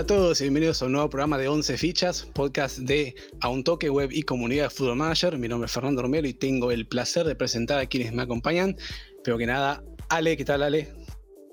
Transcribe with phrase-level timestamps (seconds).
[0.00, 3.50] Hola a todos y bienvenidos a un nuevo programa de 11 fichas, podcast de A
[3.50, 5.36] un Toque Web y Comunidad de Fútbol Manager.
[5.36, 8.78] Mi nombre es Fernando Romero y tengo el placer de presentar a quienes me acompañan.
[9.22, 10.88] Pero que nada, Ale, ¿qué tal Ale?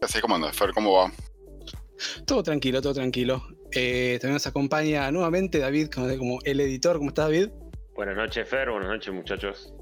[0.02, 0.72] Así ¿cómo andas, Fer?
[0.72, 1.12] ¿Cómo va?
[2.26, 3.46] Todo tranquilo, todo tranquilo.
[3.74, 7.00] Eh, también nos acompaña nuevamente David como el editor.
[7.00, 7.50] ¿Cómo estás, David?
[7.96, 8.72] Buenas noches, Fer.
[8.72, 9.74] Buenas noches, muchachos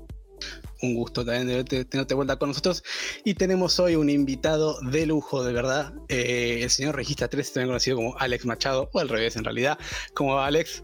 [0.86, 2.84] un gusto también de tenerte vuelta con nosotros.
[3.24, 5.94] Y tenemos hoy un invitado de lujo, de verdad.
[6.08, 9.78] Eh, el señor Regista 3, también conocido como Alex Machado, o al revés en realidad.
[10.14, 10.84] ¿Cómo va, Alex?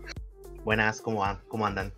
[0.63, 1.41] Buenas, ¿cómo, van?
[1.47, 1.93] ¿Cómo andan?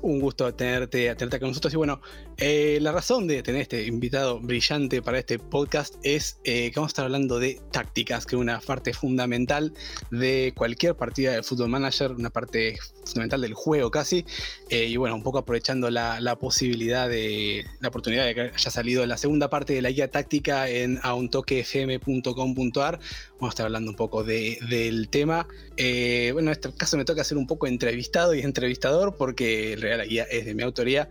[0.00, 1.72] Un gusto tenerte, tenerte con nosotros.
[1.74, 2.00] Y bueno,
[2.44, 6.88] eh, la razón de tener este invitado brillante para este podcast es eh, que vamos
[6.88, 9.72] a estar hablando de tácticas, que es una parte fundamental
[10.10, 14.26] de cualquier partida de Football Manager, una parte fundamental del juego casi.
[14.70, 19.06] Eh, y bueno, un poco aprovechando la, posibilidad de la oportunidad de que haya salido
[19.06, 22.98] la segunda parte de la guía táctica en auntoquefm.com.ar.
[23.34, 25.46] Vamos a estar hablando un poco del tema.
[25.76, 30.06] bueno, en este caso me toca ser un poco entrevistado y entrevistador porque realidad la
[30.06, 31.08] guía es de mi autoría.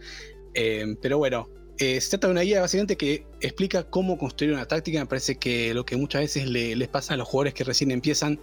[0.54, 4.68] Eh, pero bueno, eh, se trata de una guía básicamente que explica cómo construir una
[4.68, 5.00] táctica.
[5.00, 8.40] Me parece que lo que muchas veces les pasa a los jugadores que recién empiezan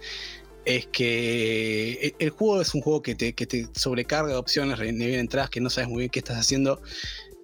[0.65, 3.33] es que eh, el juego es un juego que te,
[3.73, 6.81] sobrecarga de opciones, ni bien entradas, que no sabes muy bien qué estás haciendo.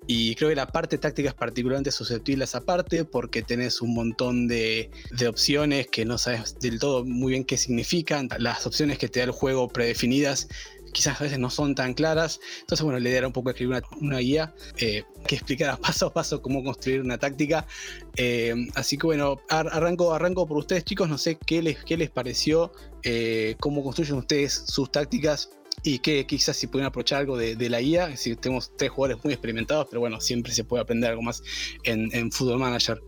[0.07, 3.95] Y creo que la parte táctica es particularmente susceptible a esa parte porque tenés un
[3.95, 8.29] montón de, de, opciones que no sabes del todo muy bien qué significan.
[8.37, 10.47] Las opciones que te da el juego predefinidas
[10.95, 12.39] quizás a veces no son tan claras.
[12.61, 16.41] Entonces, bueno, la idea un poco escribir una, guía eh, que explicara paso a paso
[16.41, 17.67] cómo construir una táctica.
[18.15, 21.09] Eh, así que bueno, arranco, arranco por ustedes, chicos.
[21.09, 22.71] No sé qué les, qué les pareció,
[23.03, 25.49] eh, cómo construyen ustedes sus tácticas
[25.83, 28.07] y que quizás si pueden aprovechar algo de, la guía.
[28.07, 31.43] Decir, tenemos tres jugadores muy experimentados, pero bueno, siempre se puede aprender algo más
[31.83, 32.99] en, en Football Manager.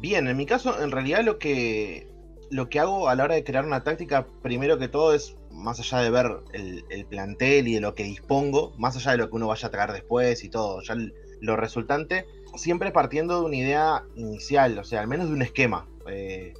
[0.00, 2.08] Bien, en mi caso, en realidad lo que,
[2.50, 5.78] lo que hago a la hora de crear una táctica, primero que todo es más
[5.80, 9.36] allá de ver el, plantel y de lo que dispongo, más allá de lo que
[9.36, 10.96] uno vaya a traer después y todo, ya
[11.40, 12.26] lo resultante,
[12.56, 15.86] siempre partiendo de una idea inicial, o sea, al menos de un esquema.
[16.08, 16.54] Eh,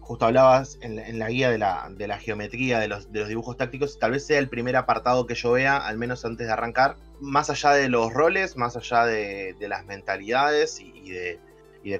[0.00, 4.38] justo hablabas en, la guía de la, geometría, de los, dibujos tácticos, tal vez sea
[4.38, 8.12] el primer apartado que yo vea, al menos antes de arrancar, más allá de los
[8.14, 11.38] roles, más allá de, las mentalidades y, de,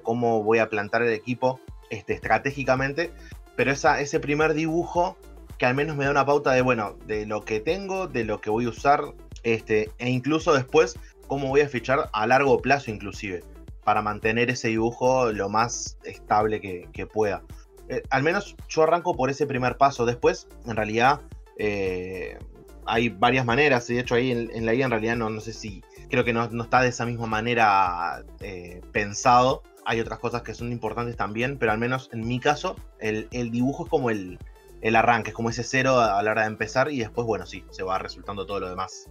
[0.03, 1.60] cómo voy a plantar el equipo
[1.91, 3.10] este, estratégicamente,
[3.56, 5.19] pero esa, ese primer dibujo
[5.58, 8.41] que al menos me da una pauta de, bueno, de lo que tengo, de lo
[8.41, 9.02] que voy a usar,
[9.42, 13.42] este, e incluso después cómo voy a fichar a largo plazo inclusive,
[13.84, 17.42] para mantener ese dibujo lo más estable que, pueda.
[17.88, 21.20] Eh, al menos yo arranco por ese primer paso, después en realidad
[21.58, 22.38] eh,
[22.86, 25.82] hay varias maneras, de hecho ahí en, la guía en realidad no, no sé si,
[26.08, 30.70] creo que no, está de esa misma manera eh, pensado, hay otras cosas que son
[30.70, 34.38] importantes también, pero al menos en mi caso el, el dibujo es como el,
[34.80, 37.64] el arranque, es como ese cero a la hora de empezar y después, bueno, sí,
[37.70, 39.08] se va resultando todo lo demás.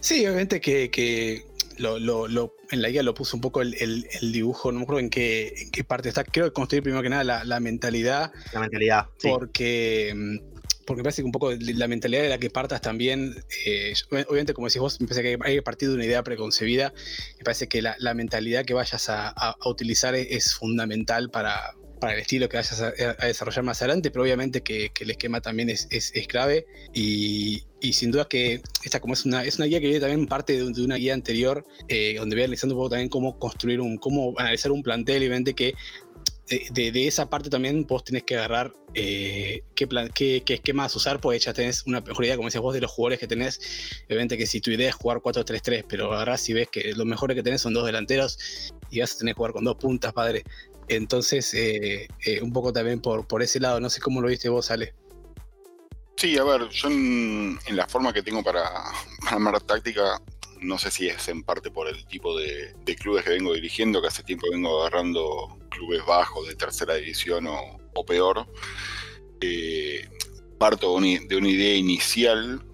[0.00, 1.44] Sí, obviamente que,
[1.78, 1.96] lo,
[2.70, 5.84] en la guía lo puso un poco el, dibujo, no me acuerdo en qué, qué,
[5.84, 6.24] parte está.
[6.24, 8.32] Creo que construir primero que nada la, mentalidad.
[8.52, 9.06] La mentalidad.
[9.22, 10.14] Porque,
[10.86, 13.34] porque me parece que un poco la mentalidad de la que partas también,
[13.66, 16.92] eh, obviamente como decís vos, me parece que hay que partir de una idea preconcebida.
[17.38, 22.48] Me parece que la, mentalidad que vayas a, utilizar es fundamental para, para el estilo
[22.48, 26.66] que vayas a, desarrollar más adelante, pero obviamente que, el esquema también es, es, clave
[26.92, 30.52] y, sin duda que esta como es una, es una guía que viene también parte
[30.56, 34.34] de, una guía anterior, eh, donde voy analizando un poco también cómo construir un, cómo
[34.38, 35.74] analizar un plantel, y obviamente que
[36.48, 41.20] de, esa parte también vos tenés que agarrar eh, qué, plan, qué, qué, esquemas usar,
[41.20, 43.60] pues ya tenés una mejor idea, como decías vos, de los jugadores que tenés.
[44.06, 47.34] Obviamente que si tu idea es jugar 4-3-3, pero agarrás y ves que los mejores
[47.34, 48.38] que tenés son dos delanteros
[48.90, 50.44] y vas a tener que jugar con dos puntas, padre.
[50.88, 54.48] Entonces, eh, eh, un poco también por, por ese lado, no sé cómo lo viste
[54.48, 54.94] vos, Ale.
[56.16, 58.68] Sí, a ver, yo en, la forma que tengo para,
[59.28, 60.20] armar táctica,
[60.60, 64.08] no sé si es en parte por el tipo de, clubes que vengo dirigiendo, que
[64.08, 68.46] hace tiempo vengo agarrando clubes bajos de tercera división o, peor.
[69.40, 70.08] Eh,
[70.56, 72.64] parto de una, idea inicial,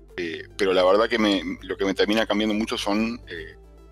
[0.56, 3.20] pero la verdad que me, lo que me termina cambiando mucho son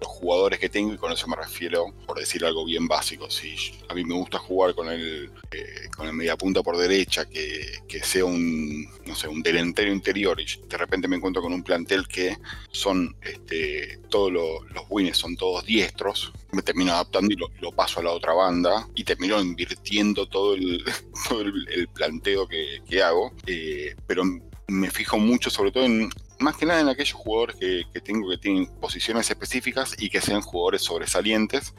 [0.02, 3.54] los jugadores que tengo y con eso me refiero, por decir algo bien básico, si
[3.88, 8.24] a mí me gusta jugar con el, eh, con el mediapunta por derecha, que, sea
[8.24, 12.36] un, no sé, un delantero interior y de repente me encuentro con un plantel que
[12.72, 18.02] son este, todos los, los son todos diestros, me termino adaptando y lo, paso a
[18.02, 20.84] la otra banda y termino invirtiendo todo el,
[21.70, 24.24] el, planteo que, hago, eh, pero
[24.66, 26.10] me fijo mucho sobre todo en
[26.42, 30.42] más que nada en aquellos jugadores que, tengo que tienen posiciones específicas y que sean
[30.42, 31.74] jugadores sobresalientes,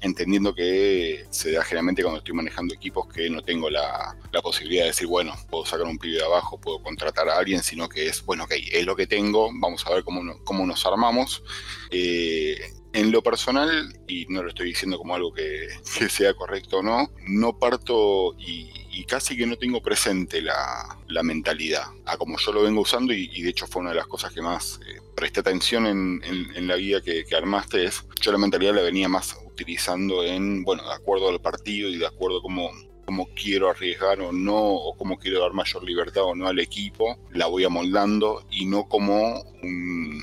[0.00, 4.88] entendiendo que se da generalmente cuando estoy manejando equipos que no tengo la, posibilidad de
[4.88, 8.24] decir, bueno, puedo sacar un pibe de abajo, puedo contratar a alguien, sino que es,
[8.24, 11.42] bueno, ok, es lo que tengo, vamos a ver cómo, cómo nos armamos.
[11.90, 12.58] Eh,
[12.94, 15.68] en lo personal, y no lo estoy diciendo como algo que,
[16.08, 18.72] sea correcto o no, no parto y,
[19.06, 23.50] casi que no tengo presente la, mentalidad, a como yo lo vengo usando, y, de
[23.50, 27.24] hecho fue una de las cosas que más eh, presté atención en, la guía que,
[27.24, 31.40] que, armaste, es yo la mentalidad la venía más utilizando en, bueno, de acuerdo al
[31.40, 32.70] partido y de acuerdo a cómo,
[33.04, 37.18] cómo quiero arriesgar o no, o cómo quiero dar mayor libertad o no al equipo,
[37.32, 40.22] la voy amoldando y no como, un,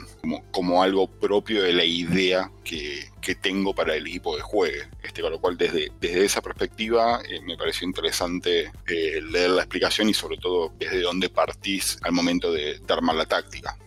[0.51, 3.09] como, algo propio de la idea que,
[3.41, 4.89] tengo para el equipo de juegue.
[5.03, 9.61] Este, con lo cual, desde, desde esa perspectiva, eh, me pareció interesante eh, leer la
[9.61, 13.77] explicación y sobre todo desde dónde partís al momento de, de armar la táctica.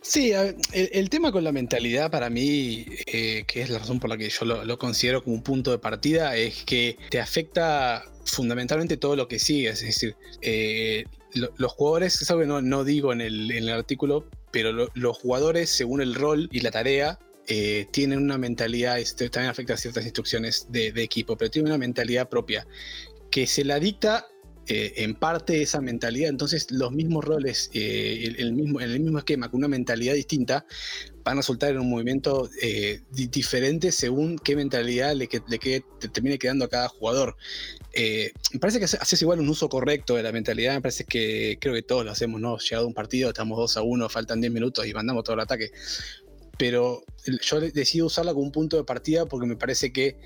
[0.00, 0.32] Sí,
[0.72, 4.28] el, tema con la mentalidad para mí, eh, que es la razón por la que
[4.28, 9.28] yo lo, considero como un punto de partida, es que te afecta fundamentalmente todo lo
[9.28, 9.82] que sigues.
[9.82, 11.04] Es decir, eh,
[11.34, 16.14] los jugadores, es algo que no, digo en el, artículo, pero los jugadores, según el
[16.14, 17.18] rol y la tarea,
[17.48, 21.72] eh, tienen una mentalidad, este, también afecta a ciertas instrucciones de, de equipo, pero tienen
[21.72, 22.66] una mentalidad propia
[23.30, 24.26] que se la dicta
[24.68, 26.28] eh, en parte esa mentalidad.
[26.28, 30.64] Entonces, los mismos roles, eh, el, mismo, en el mismo esquema, con una mentalidad distinta,
[31.24, 36.38] van a resultar en un movimiento eh, diferente según qué mentalidad le, le te termine
[36.38, 37.36] quedando a cada jugador.
[37.94, 40.74] me parece que haces igual un uso correcto de la mentalidad.
[40.74, 42.58] Me parece que creo que todos lo hacemos, ¿no?
[42.58, 45.72] Llegado un partido, estamos 2 a 1, faltan 10 minutos y mandamos todo el ataque.
[46.62, 50.16] Pero yo decido usarla como un punto de partida porque me parece que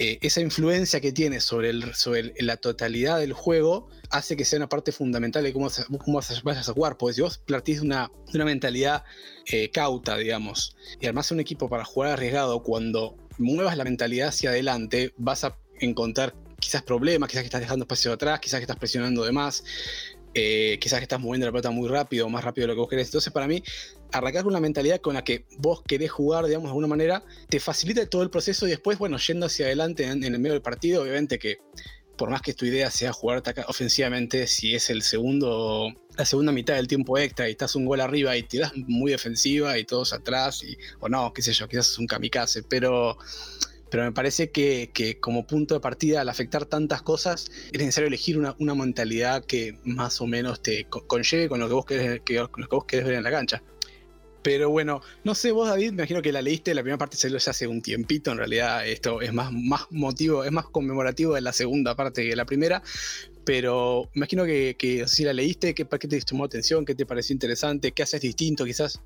[0.00, 4.68] eh, esa influencia que tiene sobre, sobre la totalidad del juego hace que sea una
[4.68, 5.68] parte fundamental de cómo,
[6.04, 6.96] cómo vayas a jugar.
[6.98, 9.04] Porque si vos partís de una, una mentalidad
[9.46, 14.50] eh, cauta, digamos, y además un equipo para jugar arriesgado, cuando muevas la mentalidad hacia
[14.50, 18.78] adelante, vas a encontrar quizás problemas, quizás que estás dejando espacio atrás, quizás que estás
[18.78, 19.62] presionando de más.
[20.36, 22.88] Eh, quizás que estás moviendo la pelota muy rápido, más rápido de lo que vos
[22.90, 23.06] querés.
[23.06, 23.62] Entonces, para mí,
[24.12, 27.60] arrancar con una mentalidad con la que vos querés jugar, digamos, de alguna manera, te
[27.60, 31.02] facilita todo el proceso y después, bueno, yendo hacia adelante en, el medio del partido,
[31.02, 31.58] obviamente que
[32.16, 36.74] por más que tu idea sea jugar ofensivamente, si es el segundo, la segunda mitad
[36.76, 40.62] del tiempo extra y estás un gol arriba y tiras muy defensiva y todos atrás,
[40.62, 43.18] y, o no, qué sé yo, quizás es un kamikaze, pero
[43.94, 48.36] pero me parece que, como punto de partida, al afectar tantas cosas, es necesario elegir
[48.36, 52.50] una, mentalidad que más o menos te conlleve con lo que vos querés, que, lo
[52.50, 53.62] que vos querés ver en la cancha.
[54.44, 57.38] Pero bueno, no sé, vos David, me imagino que la leíste, la primera parte salió
[57.38, 61.40] ya hace un tiempito, en realidad esto es más, más motivo, es más conmemorativo de
[61.40, 62.82] la segunda parte que la primera,
[63.46, 66.84] pero me imagino que, si la leíste, ¿qué, ¿qué te llamó atención?
[66.84, 67.92] ¿Qué te pareció interesante?
[67.92, 69.00] ¿Qué haces distinto quizás?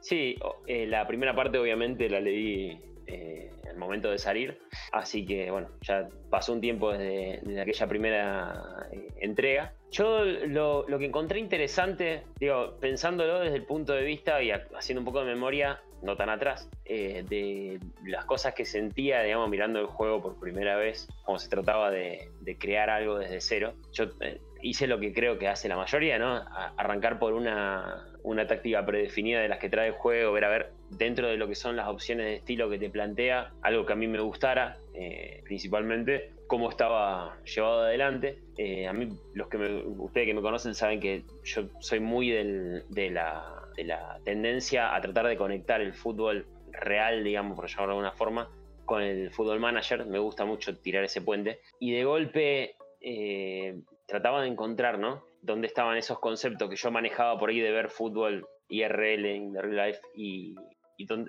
[0.00, 0.36] Sí,
[0.68, 2.78] eh, la primera parte obviamente la leí
[3.12, 4.58] eh, el momento de salir.
[4.92, 9.72] Así que bueno, ya pasó un tiempo desde, aquella primera eh, entrega.
[9.90, 15.04] Yo lo, que encontré interesante, digo, pensándolo desde el punto de vista y haciendo un
[15.04, 19.86] poco de memoria, no tan atrás, eh, de las cosas que sentía, digamos, mirando el
[19.86, 23.74] juego por primera vez, como se trataba de, crear algo desde cero.
[23.92, 26.42] Yo eh, hice lo que creo que hace la mayoría, ¿no?
[26.76, 30.72] arrancar por una, una táctica predefinida de las que trae el juego, ver a ver
[30.98, 33.96] dentro de lo que son las opciones de estilo que te plantea, algo que a
[33.96, 38.38] mí me gustara eh, principalmente, cómo estaba llevado adelante.
[38.58, 43.10] Eh, a mí, los que ustedes que me conocen saben que yo soy muy de,
[43.10, 47.98] la, de la tendencia a tratar de conectar el fútbol real, digamos, por llamarlo de
[47.98, 48.50] alguna forma,
[48.84, 50.06] con el fútbol manager.
[50.06, 51.60] Me gusta mucho tirar ese puente.
[51.80, 55.24] Y de golpe eh, trataba de encontrar, ¿no?
[55.40, 59.88] Dónde estaban esos conceptos que yo manejaba por ahí de ver fútbol IRL en real
[59.88, 60.54] life y,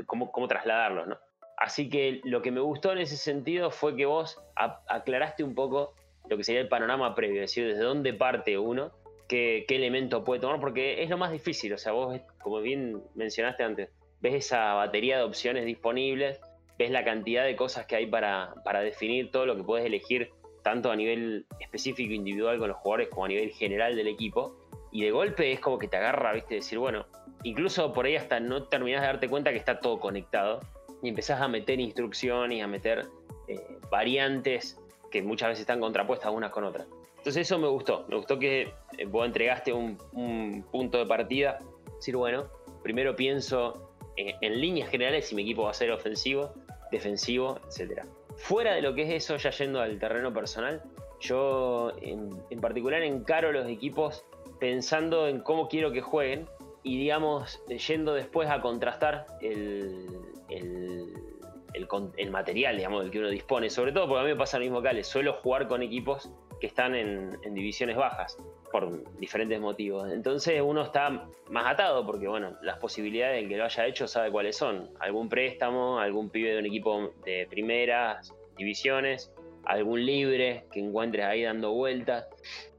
[0.06, 1.18] cómo, trasladarlos, ¿no?
[1.58, 5.94] Así que lo que me gustó en ese sentido fue que vos aclaraste un poco
[6.30, 8.92] lo que sería el panorama previo, es decir, desde dónde parte uno,
[9.28, 13.64] qué, elemento puede tomar, porque es lo más difícil, o sea, vos, como bien mencionaste
[13.64, 13.90] antes,
[14.22, 16.40] ves esa batería de opciones disponibles,
[16.78, 20.32] ves la cantidad de cosas que hay para, para definir todo lo que puedes elegir,
[20.64, 24.63] tanto a nivel específico individual con los jugadores como a nivel general del equipo,
[24.94, 27.08] y de golpe es como que te agarra, viste, decir, bueno,
[27.42, 30.60] incluso por ahí hasta no terminás de darte cuenta que está todo conectado
[31.02, 33.08] y empezás a meter instrucciones a meter
[33.48, 33.60] eh,
[33.90, 34.80] variantes
[35.12, 36.88] que muchas veces están contrapuestas unas con otras.
[37.18, 39.98] Entonces eso me gustó, me gustó que eh, vos entregaste un,
[40.72, 41.58] punto de partida,
[41.96, 42.46] decir, bueno,
[42.84, 46.54] primero pienso en, líneas generales si mi equipo va a ser ofensivo,
[46.92, 48.06] defensivo, etc.
[48.36, 50.84] Fuera de lo que es eso, ya yendo al terreno personal,
[51.20, 54.24] yo en, en particular encaro los equipos
[54.64, 56.48] pensando en cómo quiero que jueguen
[56.84, 60.08] y digamos, yendo después a contrastar el,
[60.48, 64.64] el, material, digamos, del que uno dispone, sobre todo porque a mí me pasa lo
[64.64, 68.38] mismo que suelo jugar con equipos que están en, divisiones bajas
[68.72, 70.10] por diferentes motivos.
[70.14, 74.32] Entonces uno está más atado porque, bueno, las posibilidades del que lo haya hecho sabe
[74.32, 74.92] cuáles son.
[75.02, 79.30] Algún préstamo, algún pibe de un equipo de primeras divisiones,
[79.66, 82.30] algún libre que encuentres ahí dando vueltas.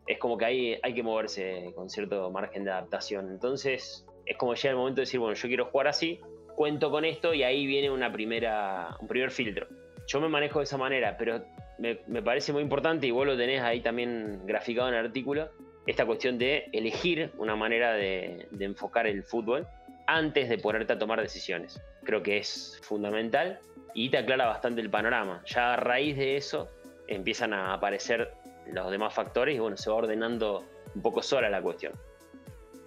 [0.06, 3.30] Es como que ahí hay que moverse con cierto margen de adaptación.
[3.30, 6.20] Entonces es como llega el momento de decir, bueno, yo quiero jugar así,
[6.54, 9.66] cuento con esto y ahí viene una primera, un primer filtro.
[10.06, 11.42] Yo me manejo de esa manera, pero
[11.78, 15.50] me, parece muy importante, y vos lo tenés ahí también graficado en el artículo,
[15.87, 19.66] esta cuestión de elegir una manera de, enfocar el fútbol
[20.06, 21.80] antes de ponerte a tomar decisiones.
[22.04, 23.58] Creo que es fundamental
[23.94, 25.42] y te aclara bastante el panorama.
[25.46, 26.68] Ya a raíz de eso
[27.06, 28.32] empiezan a aparecer
[28.73, 31.92] los demás factores y bueno, se va ordenando un poco sola la cuestión.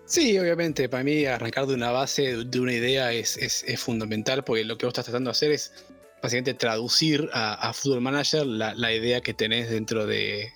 [0.05, 4.63] Sí, obviamente, para mí arrancar de una base, de una idea es, es fundamental porque
[4.63, 5.74] lo que vos estás tratando de hacer es
[6.22, 10.51] básicamente traducir a, a Football Manager la, idea que tenés dentro de,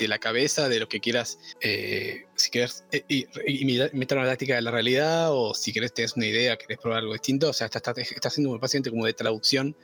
[0.00, 3.04] la cabeza, de lo que quieras, eh, si quieres eh,
[3.46, 7.12] imitar una táctica de la realidad o si querés tenés una idea, querés probar algo
[7.12, 9.76] distinto, o sea, estás está, haciendo un paciente como de traducción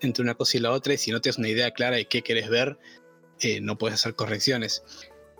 [0.00, 2.22] entre una cosa y la otra y si no tienes una idea clara de qué
[2.22, 2.76] querés ver,
[3.42, 4.82] eh, no puedes hacer correcciones.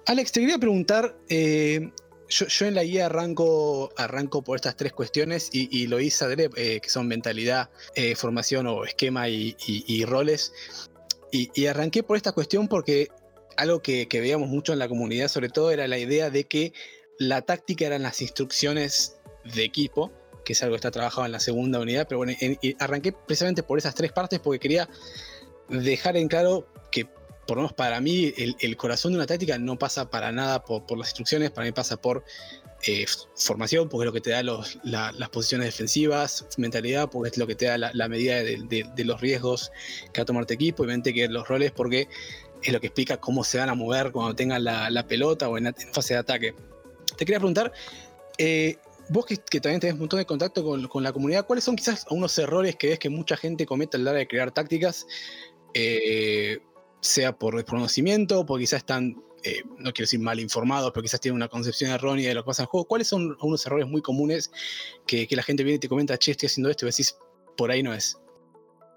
[0.07, 1.17] Alex, te quería preguntar,
[2.33, 6.25] yo, en la guía arranco, arranco por estas tres cuestiones y, lo hice
[6.57, 10.53] eh, que son mentalidad, eh, formación o esquema y, roles.
[11.31, 13.09] Y, arranqué por esta cuestión porque
[13.57, 16.73] algo que, veíamos mucho en la comunidad sobre todo era la idea de que
[17.19, 19.17] la táctica eran las instrucciones
[19.55, 20.11] de equipo,
[20.45, 22.33] que es algo que está trabajado en la segunda unidad, pero bueno,
[22.79, 24.89] arranqué precisamente por esas tres partes porque quería
[25.69, 26.72] dejar en claro que
[27.47, 30.97] por lo menos para mí, el, corazón de una táctica no pasa para nada por,
[30.97, 32.25] las instrucciones, para mí pasa por
[32.85, 37.47] eh, formación, porque es lo que te da las posiciones defensivas, mentalidad, porque es lo
[37.47, 39.73] que te da la, medida de, los riesgos
[40.13, 42.09] que va a tomarte equipo, obviamente que los roles, porque
[42.63, 45.75] es lo que explica cómo se van a mover cuando tengan la, pelota o en,
[45.93, 46.55] fase de ataque.
[47.17, 47.73] Te quería preguntar,
[48.39, 48.77] eh,
[49.09, 52.07] vos que, también tenés un montón de contacto con, con, la comunidad, ¿cuáles son quizás
[52.09, 55.07] unos errores que ves que mucha gente comete a la hora de crear tácticas?
[55.75, 56.61] Eh,
[57.03, 61.37] sea por desconocimiento, porque quizás están, eh, no quiero decir mal informados, pero quizás tienen
[61.37, 62.87] una concepción errónea de lo que pasa en el juego.
[62.87, 64.51] ¿Cuáles son unos errores muy comunes
[65.07, 67.19] que, la gente viene y te comenta, che, estoy haciendo esto y decís,
[67.57, 68.19] por ahí no es?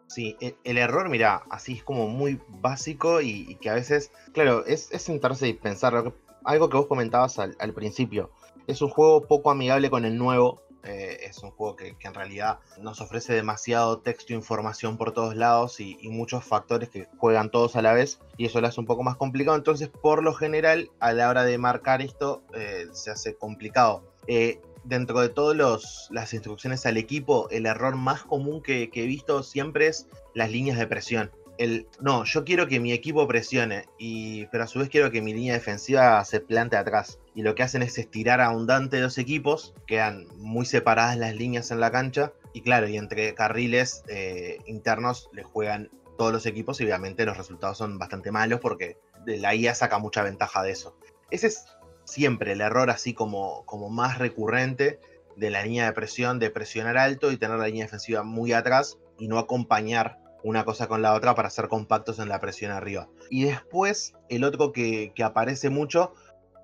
[0.07, 4.89] Sí, el, error, mira, así es como muy básico y, que a veces, claro, es,
[4.99, 8.29] sentarse y pensar, algo que vos comentabas al principio,
[8.67, 12.59] es un juego poco amigable con el nuevo, eh, es un juego que, en realidad
[12.79, 17.75] nos ofrece demasiado texto e información por todos lados y, muchos factores que juegan todos
[17.75, 19.57] a la vez y eso lo hace un poco más complicado.
[19.57, 24.03] Entonces, por lo general, a la hora de marcar esto, eh, se hace complicado.
[24.27, 29.43] Eh, dentro de todas las instrucciones al equipo, el error más común que, he visto
[29.43, 34.45] siempre es las líneas de presión el no, yo quiero que mi equipo presione, y,
[34.47, 37.17] pero a su vez quiero que mi línea defensiva se plante atrás.
[37.35, 41.35] Y lo que hacen es estirar a un Dante dos equipos, quedan muy separadas las
[41.35, 46.45] líneas en la cancha, y claro, y entre carriles eh, internos le juegan todos los
[46.45, 50.71] equipos, y obviamente los resultados son bastante malos porque la IA saca mucha ventaja de
[50.71, 50.97] eso.
[51.29, 51.65] Ese es
[52.05, 54.99] siempre el error así como, como más recurrente
[55.35, 58.97] de la línea de presión, de presionar alto y tener la línea defensiva muy atrás
[59.19, 63.09] y no acompañar una cosa con la otra para ser compactos en la presión arriba.
[63.31, 66.13] Y después, el otro que, aparece mucho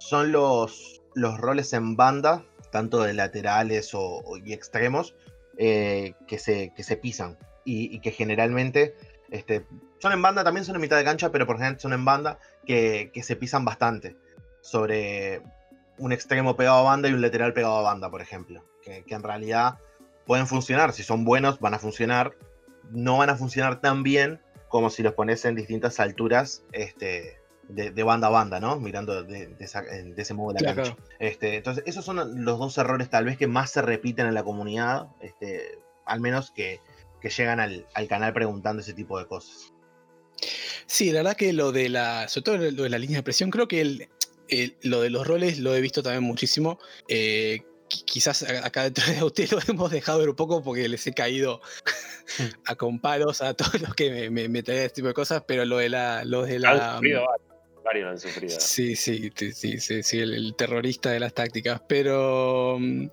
[0.01, 5.15] son los, los roles en banda, tanto de laterales o, y extremos,
[5.57, 7.37] eh, que, se, que se pisan.
[7.63, 8.95] Y, que generalmente
[9.29, 9.67] este,
[9.99, 12.39] son en banda, también son en mitad de cancha, pero por ejemplo son en banda
[12.65, 14.17] que, se pisan bastante
[14.61, 15.43] sobre
[15.99, 19.13] un extremo pegado a banda y un lateral pegado a banda, por ejemplo, que, que
[19.13, 19.77] en realidad
[20.25, 22.35] pueden funcionar, si son buenos van a funcionar,
[22.89, 27.40] no van a funcionar tan bien como si los pones en distintas alturas este,
[27.73, 28.79] de, banda a banda, ¿no?
[28.79, 30.97] Mirando de, ese modo la cancha.
[31.19, 34.43] Este, entonces, esos son los dos errores tal vez que más se repiten en la
[34.43, 36.79] comunidad, este, al menos que,
[37.23, 39.71] llegan al, canal preguntando ese tipo de cosas.
[40.87, 43.51] Sí, la verdad que lo de la, sobre todo lo de la línea de presión,
[43.51, 44.09] creo que el,
[44.81, 46.79] lo de los roles lo he visto también muchísimo.
[47.07, 51.13] Eh, quizás acá dentro de ustedes lo hemos dejado ver un poco porque les he
[51.13, 51.61] caído
[52.65, 55.77] a comparos a todos los que me, me, traen este tipo de cosas, pero lo
[55.77, 56.23] de la.
[56.25, 56.99] Lo de la
[57.83, 58.59] varios han sufrido.
[58.59, 61.81] Sí, sí, sí, sí, sí, el, terrorista de las tácticas.
[61.87, 62.77] Pero.
[62.79, 63.07] Mm,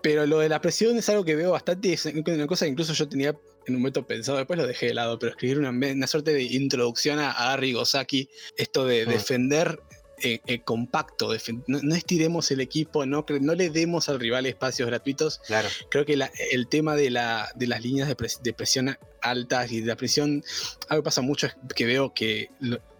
[0.00, 1.92] pero lo de la presión es algo que veo bastante.
[1.92, 3.34] Es una cosa que incluso yo tenía
[3.66, 6.42] en un momento pensado, después lo dejé de lado, pero escribir una, una suerte de
[6.42, 9.08] introducción a, a Gosaki, esto de mm.
[9.10, 9.80] defender
[10.22, 11.30] eh, eh, compacto,
[11.66, 15.40] no, estiremos el equipo, no, no le demos al rival espacios gratuitos.
[15.46, 15.68] Claro.
[15.90, 16.18] Creo que
[16.52, 20.44] el tema de, la, de las líneas de, presión altas y de la presión,
[20.88, 22.50] algo que pasa mucho es que veo que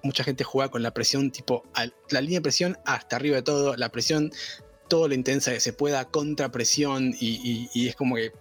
[0.03, 1.65] mucha gente juega con la presión tipo,
[2.11, 4.33] la línea de presión hasta arriba de todo, la presión
[4.89, 8.33] todo lo intensa que se pueda, contra presión y, y es como que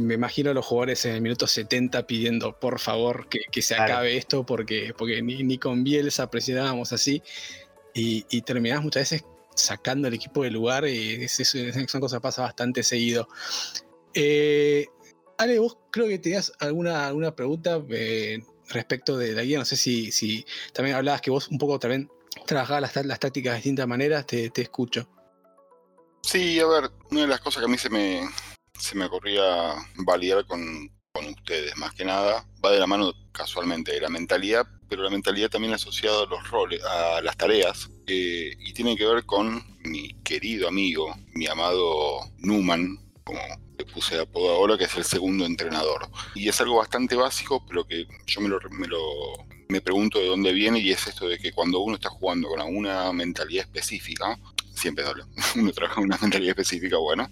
[0.00, 4.16] me imagino a los jugadores en el minuto 70 pidiendo por favor que, se acabe
[4.16, 7.22] esto porque, porque ni, con Bielsa presionábamos así
[7.94, 9.24] y, y terminás muchas veces
[9.54, 11.32] sacando el equipo del lugar y es,
[11.88, 13.28] son cosas que pasa bastante seguido.
[14.14, 14.86] Eh,
[15.38, 19.76] Ale, vos creo que tenías alguna, alguna pregunta eh, respecto de la guía, no sé
[19.76, 22.10] si, si también hablabas que vos un poco también
[22.46, 25.08] trabajabas las, las tácticas de distintas maneras, te, te escucho.
[26.22, 28.28] Sí, a ver, una de las cosas que a mí se me,
[28.80, 30.90] se me ocurría validar con,
[31.28, 35.50] ustedes, más que nada, va de la mano casualmente de la mentalidad, pero la mentalidad
[35.50, 40.14] también asociada a los roles, a las tareas, eh, y tiene que ver con mi
[40.22, 43.40] querido amigo, mi amado Numan, como
[43.78, 46.08] le puse de apodo ahora, que es el segundo entrenador.
[46.34, 48.98] Y es algo bastante básico, pero que yo me lo, me lo
[49.68, 52.60] me pregunto de dónde viene, y es esto de que cuando uno está jugando con
[52.74, 54.38] una mentalidad específica,
[54.74, 55.24] siempre doble,
[55.56, 57.28] uno trabaja con una mentalidad específica, bueno,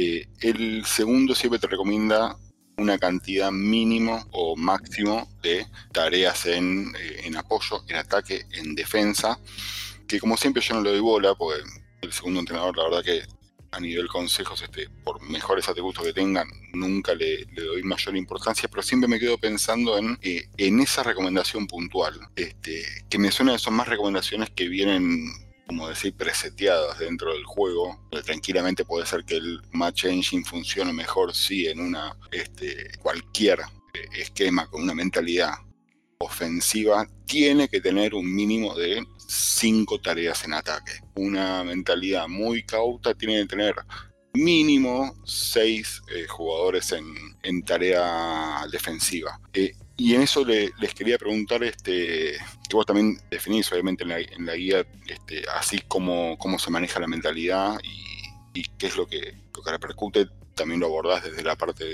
[0.00, 2.36] eh, el segundo siempre te recomienda
[2.76, 9.40] una cantidad mínimo o máximo de tareas en, eh, en, apoyo, en ataque, en defensa,
[10.06, 11.62] que como siempre yo no le doy bola, porque
[12.02, 13.22] el segundo entrenador, la verdad que
[13.72, 18.84] a nivel consejos, este, por mejores atributos que tengan, nunca le, doy mayor importancia, pero
[18.84, 23.74] siempre me quedo pensando en, eh, en esa recomendación puntual, este, que me suena son
[23.74, 25.26] más recomendaciones que vienen
[25.68, 28.00] como decir, preseteadas dentro del juego.
[28.24, 34.08] Tranquilamente puede ser que el Match Engine funcione mejor si en una este, cualquier eh,
[34.16, 35.52] esquema con una mentalidad
[36.20, 40.92] ofensiva tiene que tener un mínimo de cinco tareas en ataque.
[41.14, 43.74] Una mentalidad muy cauta tiene que tener
[44.32, 49.38] mínimo seis eh, jugadores en, tarea defensiva.
[49.52, 54.54] Eh, y en eso les quería preguntar, este, que vos también definís obviamente en la,
[54.54, 59.62] guía, este, así como cómo se maneja la mentalidad y, qué es lo que, lo
[59.62, 61.84] que repercute, también lo abordás desde la parte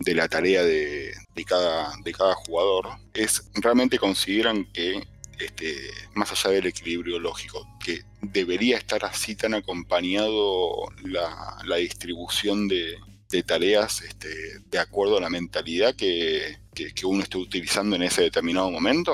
[0.00, 1.14] de, la tarea de,
[1.46, 5.06] cada, de cada jugador, es realmente consideran que
[5.38, 5.76] este,
[6.14, 12.96] más allá del equilibrio lógico, que debería estar así tan acompañado la distribución de,
[13.32, 14.28] de tareas este,
[14.70, 16.58] de acuerdo a la mentalidad que,
[17.04, 19.12] uno esté utilizando en ese determinado momento?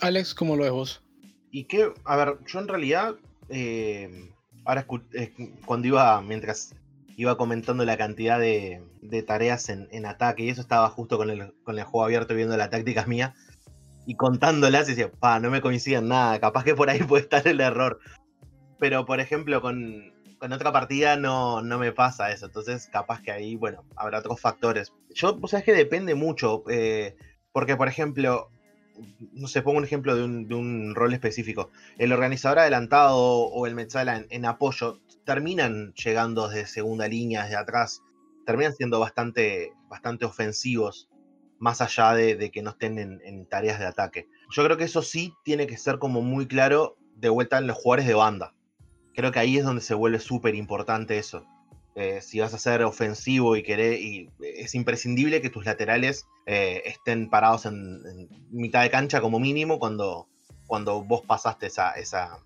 [0.00, 1.02] Alex, ¿cómo lo ves vos?
[1.50, 3.14] Y que, a ver, yo en realidad,
[3.48, 4.30] eh,
[4.64, 5.32] ahora eh,
[5.66, 6.74] cuando iba, mientras
[7.16, 8.82] iba comentando la cantidad de,
[9.26, 12.70] tareas en, ataque, y eso estaba justo con el, con el juego abierto viendo las
[12.70, 13.34] tácticas mías,
[14.06, 17.46] y contándolas y decía, pa, no me coinciden nada, capaz que por ahí puede estar
[17.46, 18.00] el error.
[18.78, 22.46] Pero, por ejemplo, con, con otra partida no, no me pasa eso.
[22.46, 24.92] Entonces, capaz que ahí, bueno, habrá otros factores.
[25.10, 26.64] Yo, sea, es que depende mucho.
[26.68, 27.14] Eh,
[27.52, 28.50] porque, por ejemplo,
[29.32, 31.70] no sé, pongo un ejemplo de un, rol específico.
[31.98, 38.02] El organizador adelantado o el Metzala en, apoyo terminan llegando desde segunda línea, desde atrás.
[38.46, 41.10] Terminan siendo bastante, bastante ofensivos,
[41.58, 44.26] más allá de, que no estén en, en, tareas de ataque.
[44.50, 47.76] Yo creo que eso sí tiene que ser como muy claro de vuelta en los
[47.76, 48.54] jugadores de banda
[49.14, 51.44] creo que ahí es donde se vuelve súper importante eso.
[51.96, 56.82] Eh, si vas a ser ofensivo y querés, y es imprescindible que tus laterales eh,
[56.86, 60.28] estén parados en, mitad de cancha como mínimo cuando,
[60.66, 62.38] cuando vos pasaste esa, esa,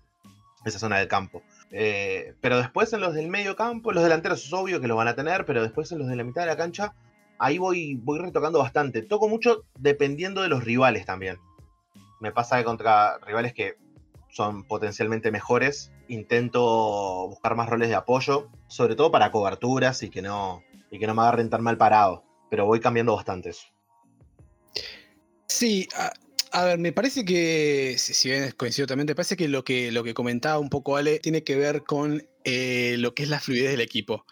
[0.65, 1.43] esa zona del campo.
[1.71, 5.07] Eh, pero después en los del medio campo, los delanteros es obvio que lo van
[5.07, 6.95] a tener, pero después en los de la mitad de la cancha,
[7.37, 9.03] ahí voy, voy retocando bastante.
[9.03, 11.37] Toco mucho dependiendo de los rivales también.
[12.19, 13.75] Me pasa que contra rivales que
[14.29, 15.91] son potencialmente mejores.
[16.07, 21.07] Intento buscar más roles de apoyo, sobre todo para coberturas y que no, y que
[21.07, 22.23] no me agarren tan mal parado.
[22.49, 23.67] Pero voy cambiando bastante eso.
[25.47, 25.87] Sí,
[26.51, 30.03] a, ver, me parece que, si bien coincido también, me parece que lo que, lo
[30.03, 33.71] que comentaba un poco Ale tiene que ver con eh, lo que es la fluidez
[33.71, 34.25] del equipo.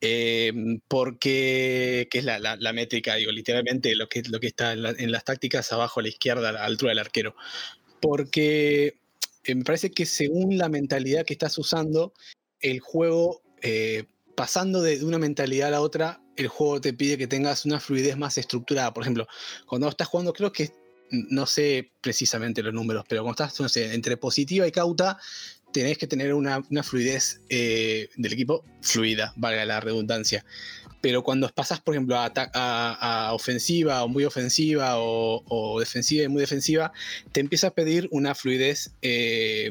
[0.00, 4.84] Em, porque, que es la, la, métrica, digo, literalmente lo que, lo que está en,
[4.86, 7.34] en, las tácticas abajo a la izquierda, a la altura del arquero.
[8.00, 9.00] Porque
[9.54, 12.12] me parece que según la mentalidad que estás usando,
[12.60, 14.04] el juego, eh,
[14.34, 18.16] pasando de, una mentalidad a la otra, el juego te pide que tengas una fluidez
[18.16, 18.92] más estructurada.
[18.92, 19.26] Por ejemplo,
[19.66, 20.72] cuando estás jugando, creo que
[21.10, 25.18] no sé precisamente los números, pero cuando estás entre positiva y cauta,
[25.76, 30.42] tenés que tener una, fluidez eh, del equipo fluida, valga la redundancia.
[31.02, 36.92] Pero cuando pasas, por ejemplo, a, ofensiva o muy ofensiva o, defensiva y muy defensiva,
[37.32, 39.70] te empieza a pedir una fluidez eh,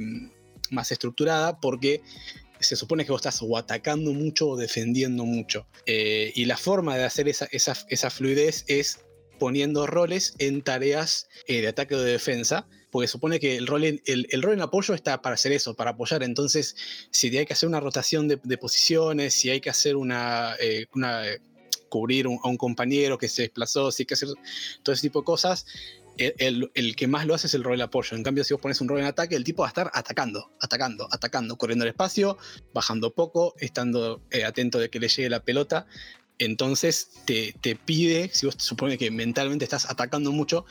[0.69, 2.03] más estructurada porque
[2.59, 5.67] se supone que vos estás o atacando mucho o defendiendo mucho.
[5.87, 8.99] Eh, y la forma de hacer esa, esa, fluidez es
[9.39, 13.83] poniendo roles en tareas eh, de ataque o de defensa, porque supone que el rol,
[13.83, 16.23] en, el, rol en apoyo está para hacer eso, para apoyar.
[16.23, 16.77] Entonces,
[17.11, 20.87] si hay que hacer una rotación de, posiciones, si hay que hacer una, eh,
[21.89, 24.29] cubrir a un compañero que se desplazó, si hay que hacer
[24.81, 25.65] todo ese tipo de cosas,
[26.15, 28.15] el, que más lo hace es el rol de apoyo.
[28.15, 30.53] En cambio, si vos pones un rol en ataque, el tipo va a estar atacando,
[30.61, 32.37] atacando, atacando, corriendo el espacio,
[32.73, 35.85] bajando poco, estando eh, atento de que le llegue la pelota.
[36.37, 40.65] Entonces te, pide, si vos te supone que mentalmente estás atacando mucho,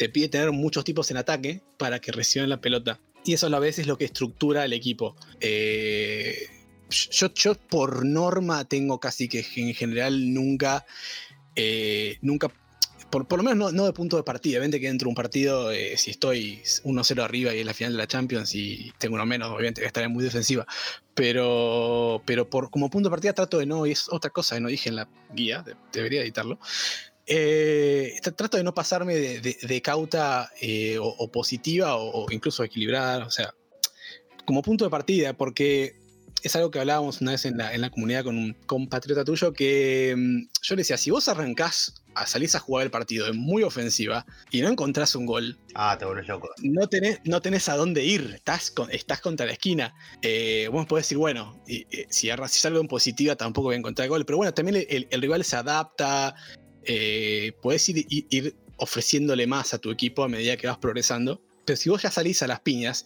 [0.00, 2.98] te pide tener muchos tipos en ataque para que reciban la pelota.
[3.22, 5.14] Y eso a la vez es lo que estructura el equipo.
[5.40, 6.48] Eh,
[6.88, 10.86] yo, yo, por norma tengo casi que en general nunca,
[11.54, 12.50] eh, nunca
[13.10, 14.54] por, lo menos no, de punto de partida.
[14.54, 17.92] Obviamente que dentro de un partido, eh, si estoy 1-0 arriba y es la final
[17.92, 20.66] de la Champions y tengo uno menos, obviamente estaré muy defensiva.
[21.12, 24.62] Pero, pero por, como punto de partida trato de no, y es otra cosa que
[24.62, 26.58] no dije en la guía, debería editarlo.
[27.32, 33.30] Eh, trato de no pasarme de, cauta eh, o, positiva o, o, incluso equilibrada, o
[33.30, 33.54] sea,
[34.44, 35.94] como punto de partida, porque
[36.42, 39.52] es algo que hablábamos una vez en la, en la comunidad con un compatriota tuyo,
[39.52, 43.32] que mm, yo le decía, si vos arrancás a salís a jugar el partido de
[43.32, 45.56] muy ofensiva y no encontrás un gol.
[45.74, 46.50] Ah, te vuelves loco.
[46.62, 49.94] No tenés, no tenés a dónde ir, estás, estás contra la esquina.
[50.22, 54.24] Eh, vos podés decir, bueno, y, si, salgo en positiva tampoco voy a encontrar gol,
[54.24, 56.34] pero bueno, también el, rival se adapta,
[56.84, 61.40] eh, podés ir, ir ofreciéndole más a tu equipo a medida que vas progresando.
[61.64, 63.04] Pero si vos ya salís a las piñas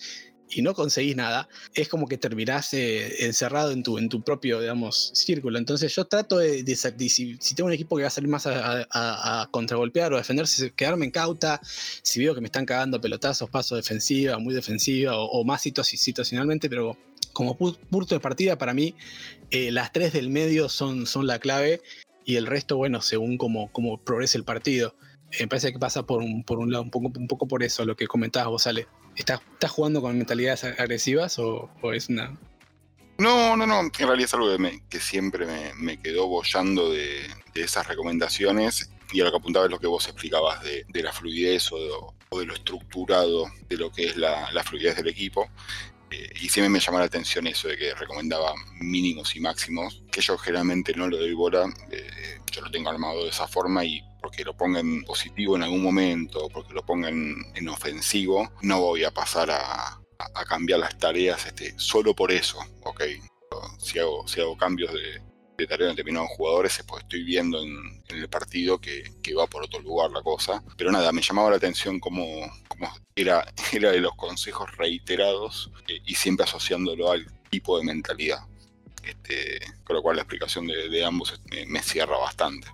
[0.48, 4.60] y no conseguís nada, es como que terminás eh, encerrado en tu, en tu propio,
[4.60, 5.58] digamos, círculo.
[5.58, 10.12] Entonces yo trato de, si, tengo un equipo que va a salir más a, contragolpear
[10.12, 11.60] o a defenderse, quedarme en cauta,
[12.02, 16.96] si veo que me están cagando pelotazos, paso defensiva, muy defensiva o, más situacionalmente, pero
[17.32, 18.94] como punto de partida para mí,
[19.50, 21.80] eh, las tres del medio son, son la clave
[22.24, 24.96] y el resto, bueno, según cómo, cómo progrese el partido.
[25.38, 27.84] Me parece que pasa por un, por un lado, un poco, un poco por eso,
[27.84, 28.86] lo que comentabas vos, Ale.
[29.16, 32.36] ¿Estás, jugando con mentalidades agresivas o, es una.?
[33.18, 33.80] No, no, no.
[33.80, 34.48] En realidad es algo
[34.88, 38.90] que, siempre me, quedó bollando de, esas recomendaciones.
[39.12, 42.46] Y a lo que apuntaba es lo que vos explicabas de, la fluidez o de,
[42.46, 45.48] lo estructurado de lo que es la, fluidez del equipo.
[46.40, 50.36] Y siempre me llamó la atención eso de que recomendaba mínimos y máximos, que yo
[50.38, 51.72] generalmente no lo doy bola.
[51.90, 55.64] Eh, yo lo tengo armado de esa forma y porque lo ponga en positivo en
[55.64, 60.00] algún momento, porque lo ponga en, ofensivo, no voy a pasar a,
[60.48, 63.02] cambiar las tareas este, solo por eso, ¿ok?
[63.78, 65.20] Si hago, si hago cambios de,
[65.56, 69.04] de tarea determinados jugadores es porque estoy viendo en, el partido que,
[69.38, 70.62] va por otro lugar la cosa.
[70.76, 72.24] Pero nada, me llamaba la atención como
[73.16, 78.40] era, de los consejos reiterados eh, y siempre asociándolo al tipo de mentalidad.
[79.04, 82.68] Este, con lo cual la explicación de, ambos me cierra bastante.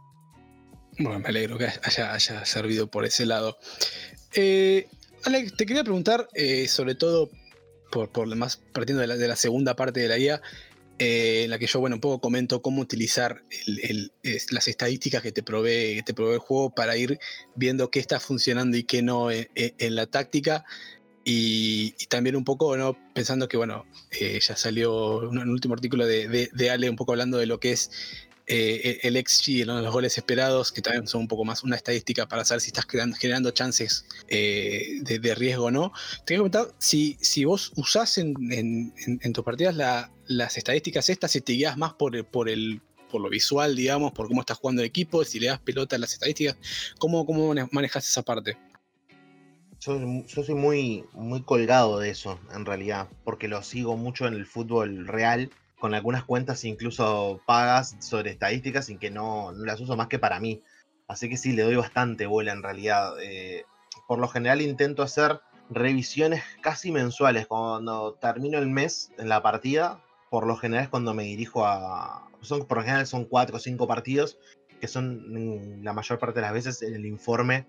[0.98, 3.58] Bueno, me alegro que haya, servido por ese lado.
[4.34, 4.86] Eh,
[5.24, 7.30] Alex, te quería preguntar, eh, sobre todo
[7.90, 10.40] por, por más partiendo de la, segunda parte de la guía,
[11.02, 13.42] eh, en la que yo, bueno, un poco comento cómo utilizar
[14.50, 17.18] las estadísticas que te, provee, te provee el juego para ir
[17.54, 20.62] viendo qué está funcionando y qué no en, la táctica.
[21.24, 22.98] Y, también un poco, ¿no?
[23.14, 27.46] Pensando que, bueno, ya salió un, último artículo de, de, Ale un poco hablando de
[27.46, 27.90] lo que es
[28.52, 32.44] eh, el XG, los goles esperados, que también son un poco más una estadística para
[32.44, 32.84] saber si estás
[33.16, 35.92] generando, chances eh, de, riesgo o no.
[36.24, 38.92] Te quiero preguntar si, si vos usás en,
[39.32, 43.76] tus partidas las estadísticas estas, si te guías más por, por, el, por lo visual,
[43.76, 46.56] digamos, por cómo estás jugando el equipo, si le das pelota a las estadísticas,
[46.98, 48.56] ¿cómo, cómo manejas esa parte?
[49.78, 54.34] Yo, yo, soy muy, muy colgado de eso, en realidad, porque lo sigo mucho en
[54.34, 59.96] el fútbol real con algunas cuentas incluso pagas sobre estadísticas sin que no, las uso
[59.96, 60.62] más que para mí.
[61.08, 63.14] Así que sí, le doy bastante bola en realidad.
[63.20, 63.64] Eh,
[64.06, 65.40] por lo general intento hacer
[65.70, 67.46] revisiones casi mensuales.
[67.48, 72.28] Cuando termino el mes en la partida, por lo general es cuando me dirijo a...
[72.42, 74.38] Son, por lo general son cuatro o cinco partidos,
[74.80, 77.66] que son la mayor parte de las veces en el informe,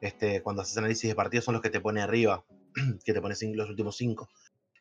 [0.00, 2.44] este, cuando haces análisis de partidos, son los que te pone arriba,
[3.04, 4.28] que te pone los últimos cinco.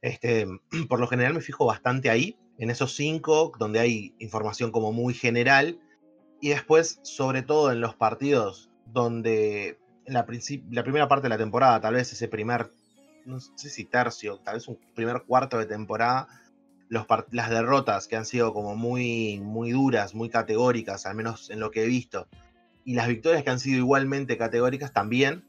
[0.02, 0.48] Este,
[0.90, 5.14] por lo general me fijo bastante ahí, en esos cinco, donde hay información como muy
[5.14, 5.80] general,
[6.42, 11.96] y después, sobre todo en los partidos donde la, primera parte de la temporada, tal
[11.96, 12.70] vez ese primer
[13.26, 16.28] no sé si tercio, tal vez un primer cuarto de temporada,
[16.90, 21.72] las derrotas que han sido como muy, muy duras, muy categóricas, al menos en lo
[21.72, 22.28] que he visto,
[22.84, 25.44] y las victorias que han sido igualmente categóricas también,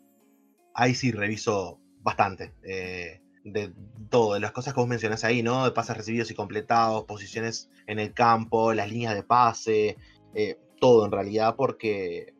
[0.74, 2.54] ahí sí reviso bastante.
[2.62, 3.72] Eh, de
[4.10, 5.64] todo, de las cosas que vos mencionás ahí, ¿no?
[5.64, 9.96] De pases recibidos y completados, posiciones en el campo, las líneas de pase,
[10.34, 12.34] eh, todo en realidad, porque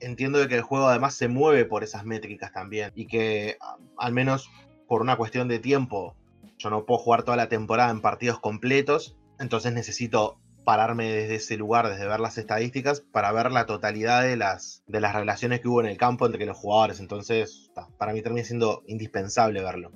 [0.00, 3.58] entiendo de que el juego además se mueve por esas métricas también y que
[3.98, 4.50] al menos
[4.88, 6.16] por una cuestión de tiempo
[6.58, 11.56] yo no puedo jugar toda la temporada en partidos completos, entonces necesito pararme desde ese
[11.56, 15.68] lugar, desde ver las estadísticas, para ver la totalidad de las, de las relaciones que
[15.68, 16.98] hubo en el campo entre los jugadores.
[16.98, 19.92] Entonces, para mí termina siendo indispensable verlo.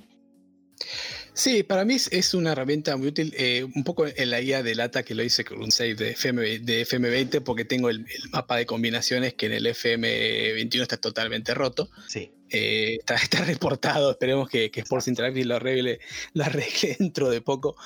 [1.33, 3.33] Sí, para mí es una herramienta muy útil.
[3.37, 6.11] Eh, un poco en la guía de Lata que lo hice con un save de,
[6.11, 11.55] FM, de FM20 porque tengo el, mapa de combinaciones que en el FM21 está totalmente
[11.55, 11.90] roto.
[12.09, 12.33] Sí.
[12.51, 16.01] Eh, está, reportado, esperemos que, que Sports Interactive lo arregle,
[16.35, 17.77] lo arregle dentro de poco.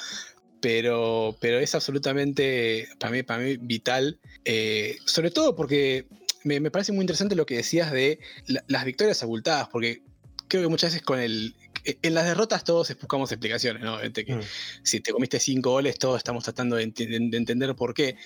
[0.60, 6.06] Pero, pero es absolutamente para mí, para mí vital, eh, sobre todo porque
[6.42, 8.18] me, parece muy interesante lo que decías de
[8.66, 10.02] las victorias abultadas, porque
[10.48, 13.98] creo que muchas veces con el, en las derrotas todos buscamos explicaciones, ¿no?
[14.00, 14.40] que mm.
[14.82, 18.16] Si te comiste cinco goles, todos estamos tratando de, entender por qué.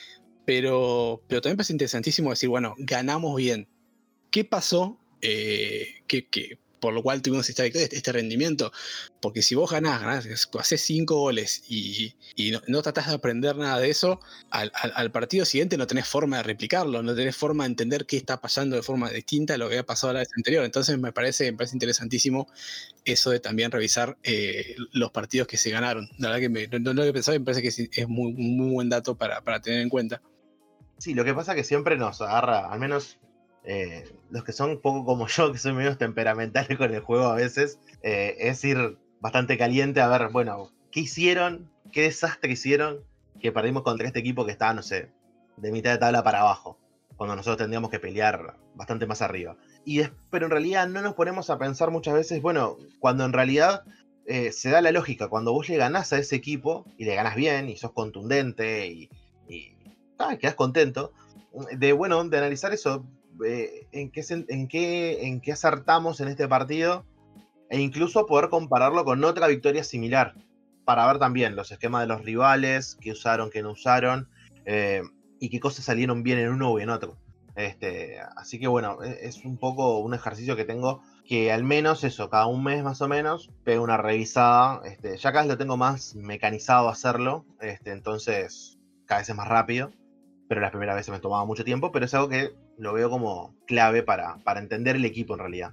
[0.44, 3.68] Pero, pero también parece interesantísimo decir, bueno, ganamos bien.
[4.30, 4.98] ¿Qué pasó?
[5.20, 8.72] Eh, ¿qué, qué, por lo cual tuvimos esta este rendimiento.
[9.20, 12.14] Porque si vos ganás, ganás haces cinco goles y,
[12.66, 17.02] no, tratás de aprender nada de eso, al, partido siguiente no tenés forma de replicarlo,
[17.02, 19.86] no tenés forma de entender qué está pasando de forma distinta a lo que había
[19.86, 20.64] pasado la vez anterior.
[20.64, 22.46] Entonces me parece, me parece interesantísimo
[23.04, 26.08] eso de también revisar eh, los partidos que se ganaron.
[26.18, 28.70] La verdad que me, no, lo he pensado y me parece que es muy, muy
[28.72, 30.22] buen dato para, para tener en cuenta.
[30.98, 33.18] Sí, lo que pasa es que siempre nos agarra, al menos
[33.64, 37.26] eh, los que son un poco como yo, que soy menos temperamentales con el juego
[37.26, 41.70] a veces, eh, es ir bastante caliente a ver, bueno, ¿qué hicieron?
[41.92, 43.04] ¿Qué desastre hicieron?
[43.40, 45.10] Que perdimos contra este equipo que estaba, no sé,
[45.56, 46.78] de mitad de tabla para abajo,
[47.16, 49.56] cuando nosotros tendríamos que pelear bastante más arriba.
[49.84, 53.82] Y pero en realidad no nos ponemos a pensar muchas veces, bueno, cuando en realidad
[54.26, 57.34] eh, se da la lógica, cuando vos le ganás a ese equipo y le ganás
[57.34, 59.10] bien y sos contundente y,
[59.48, 59.74] y
[60.18, 61.12] ah, quedás contento,
[61.72, 63.06] de bueno, de analizar eso,
[63.44, 67.05] eh, en, qué, en, qué, en qué acertamos en este partido
[67.70, 70.35] e incluso poder compararlo con otra victoria similar
[70.85, 74.29] para ver también los esquemas de los rivales, qué usaron, qué no usaron
[74.64, 75.03] eh,
[75.38, 77.18] y qué cosas salieron bien en uno o en otro.
[77.57, 82.05] Este, así que bueno, e, es un poco un ejercicio que tengo que al menos
[82.05, 84.81] eso, cada un mes más o menos, pego una revisada.
[84.87, 89.48] Este, ya cada vez lo tengo más mecanizado hacerlo, este, entonces cada vez es más
[89.48, 89.92] rápido
[90.48, 93.54] pero las primeras veces me tomaba mucho tiempo, pero es algo que lo veo como
[93.66, 95.72] clave para, para entender el equipo en realidad.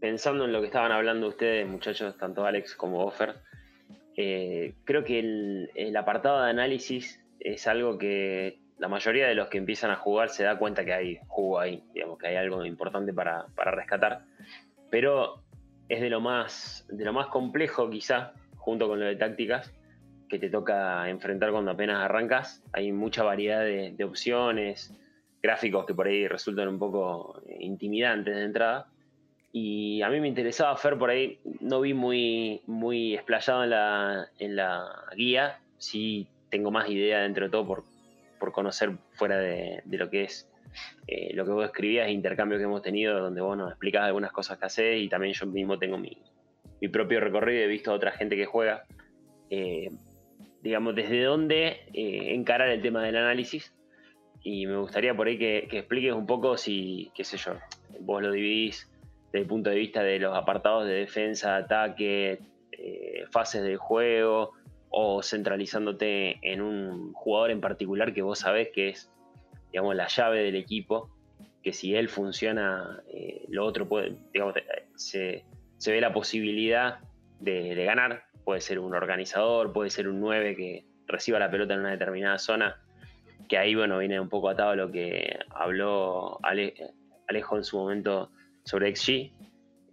[0.00, 3.36] Pensando en lo que estaban hablando ustedes, muchachos, tanto Alex como Offer,
[4.16, 5.20] eh, creo que
[5.74, 10.30] el, apartado de análisis es algo que la mayoría de los que empiezan a jugar
[10.30, 14.24] se da cuenta que hay jugo ahí, digamos que hay algo importante para, para rescatar,
[14.90, 15.44] pero
[15.88, 19.72] es de lo más, de lo más complejo quizá, junto con lo de tácticas,
[20.32, 22.62] que te toca enfrentar cuando apenas arrancas.
[22.72, 24.90] Hay mucha variedad de, opciones,
[25.42, 28.86] gráficos que por ahí resultan un poco intimidantes de entrada.
[29.52, 34.28] Y a mí me interesaba Fer por ahí, no vi muy, muy explayado en la,
[34.38, 37.84] en la guía, sí tengo más idea dentro de todo por,
[38.40, 40.48] por conocer fuera de, lo que es
[41.08, 44.56] eh, lo que vos escribías, intercambios que hemos tenido, donde vos nos explicás algunas cosas
[44.56, 46.16] que hacés y también yo mismo tengo mi,
[46.80, 48.86] mi propio recorrido he visto a otra gente que juega.
[49.50, 49.90] Eh,
[50.62, 53.74] digamos, desde dónde eh, encarar el tema del análisis.
[54.42, 57.54] Y me gustaría por ahí que, expliques un poco si, qué sé yo,
[58.00, 58.90] vos lo dividís
[59.26, 62.40] desde el punto de vista de los apartados de defensa, ataque,
[62.72, 64.52] eh, fases del juego,
[64.90, 69.10] o centralizándote en un jugador en particular que vos sabés que es,
[69.70, 71.10] digamos, la llave del equipo,
[71.62, 74.54] que si él funciona, eh, lo otro puede, digamos,
[74.96, 75.44] se,
[75.86, 76.98] ve la posibilidad
[77.40, 81.80] de ganar puede ser un organizador, puede ser un 9 que reciba la pelota en
[81.80, 82.80] una determinada zona,
[83.48, 88.30] que ahí bueno, viene un poco atado a lo que habló Alejo en su momento
[88.64, 89.32] sobre XG,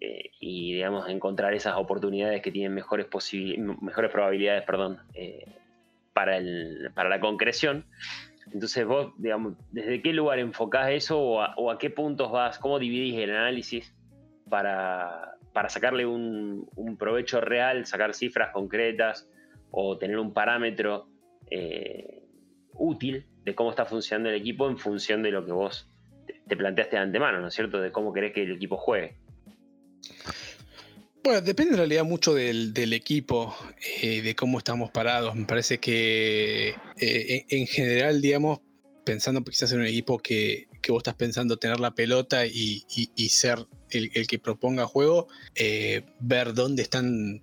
[0.02, 3.08] eh, y digamos encontrar esas oportunidades que tienen mejores,
[3.82, 5.46] mejores probabilidades perdón, eh,
[6.14, 7.86] para, el, para la concreción.
[8.52, 12.58] Entonces vos, digamos, ¿desde qué lugar enfocás eso o a qué puntos vas?
[12.58, 13.94] ¿Cómo dividís el análisis
[14.50, 19.30] para, para sacarle un, provecho real, sacar cifras concretas
[19.72, 21.08] o tener un parámetro
[21.50, 22.24] eh,
[22.74, 25.90] útil de cómo está funcionando el equipo en función de lo que vos
[26.48, 27.80] te planteaste de antemano, ¿no es cierto?
[27.80, 29.18] De cómo querés que el equipo juegue.
[31.24, 33.56] Bueno, depende en realidad mucho del, equipo,
[34.02, 35.36] eh, de cómo estamos parados.
[35.36, 38.62] Me parece que eh, en, general, digamos,
[39.04, 42.84] pensando quizás en un equipo que, que vos estás pensando tener la pelota y,
[43.30, 47.42] ser el, que proponga juego, eh, ver dónde están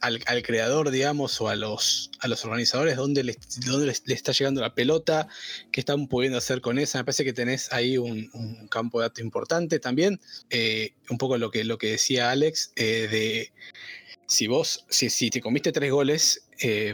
[0.00, 4.60] al, creador, digamos, o a los, a los organizadores, dónde, les, dónde le está llegando
[4.60, 5.28] la pelota,
[5.72, 6.98] qué están pudiendo hacer con esa.
[6.98, 8.30] Me parece que tenés ahí un,
[8.70, 10.20] campo de datos importante también.
[10.50, 13.52] Eh, un poco lo que, lo que decía Alex, eh, de
[14.26, 16.48] si vos, si, si, te comiste tres goles,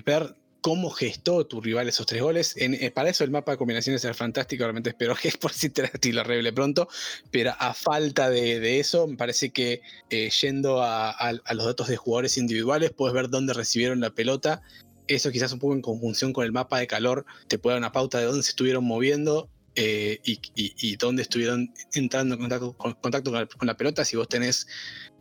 [0.05, 2.55] ver cómo gestó tu rival esos tres goles.
[2.57, 5.83] Eh, para eso el mapa de combinaciones era fantástico, realmente espero que por si te
[6.13, 6.89] lo arregle pronto,
[7.31, 12.39] pero a falta de, eso, me parece que eh, yendo a, los datos de jugadores
[12.39, 14.63] individuales, puedes ver dónde recibieron la pelota.
[15.09, 17.93] Eso quizás un poco en conjunción con el mapa de calor te puede dar una
[17.93, 23.47] pauta de dónde se estuvieron moviendo eh, y, dónde estuvieron entrando en contacto, con, la,
[23.47, 24.05] con, la, pelota.
[24.05, 24.67] Si vos tenés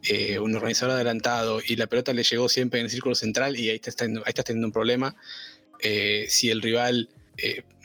[0.03, 3.69] eh, un organizador adelantado y la pelota le llegó siempre en el círculo central y
[3.69, 5.15] ahí, estás teniendo un problema.
[5.79, 7.09] Eh, si el rival,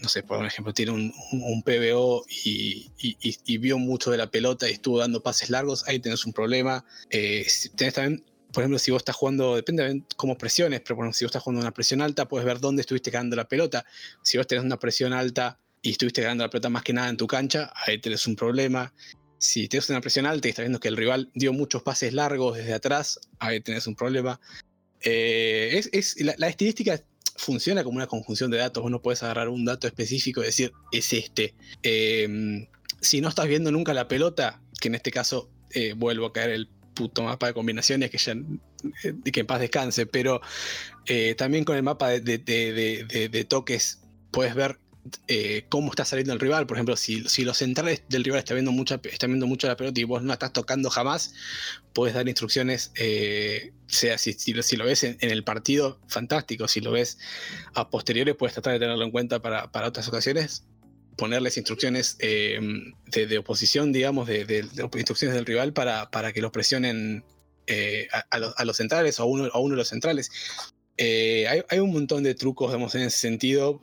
[0.03, 4.99] no sé, por ejemplo, tiene un, PBO y, vio mucho de la pelota y estuvo
[4.99, 6.85] dando pases largos, ahí tenés un problema.
[7.09, 11.31] Tenés también, por ejemplo, si vos estás jugando, depende de cómo presiones, pero si vos
[11.31, 13.87] estás jugando una presión alta, puedes ver dónde estuviste ganando la pelota.
[14.23, 17.17] Si vos tenés una presión alta y estuviste ganando la pelota más que nada en
[17.17, 18.93] tu cancha, ahí tenés un problema
[19.39, 22.57] si tienes una presión alta y estás viendo que el rival dio muchos pases largos
[22.57, 24.41] desde atrás, ahí tenés un problema.
[25.01, 27.01] Eh, es, la, estadística
[27.37, 28.83] funciona como una conjunción de datos.
[28.85, 31.55] Uno puedes agarrar un dato específico y decir, es este.
[31.83, 32.67] Em,
[33.01, 36.51] si no estás viendo nunca la pelota, que en este caso eh, vuelvo a caer
[36.51, 40.41] el puto mapa de combinaciones que ya eh, que en paz descanse, pero
[41.37, 44.01] también con el mapa de toques
[44.33, 44.79] puedes ver
[45.29, 46.67] eh, cómo está saliendo el rival.
[46.67, 50.05] Por ejemplo, si, los centrales del rival están viendo, mucha, viendo mucho la pelota y
[50.05, 51.35] vos no la estás tocando jamás,
[51.93, 56.69] puedes dar instrucciones, eh, sea si, si, lo ves en, el partido, fantástico.
[56.69, 57.19] Si lo ves
[57.75, 60.65] a posteriores, puedes tratar de tenerlo en cuenta para, otras ocasiones.
[61.17, 62.61] Ponerles instrucciones eh,
[63.07, 67.25] de, oposición, digamos, de, instrucciones del rival para, para que los presionen
[68.31, 70.31] a, los, centrales o a uno, a uno de los centrales.
[70.99, 73.81] hay, hay, un montón de trucos, digamos, en ese sentido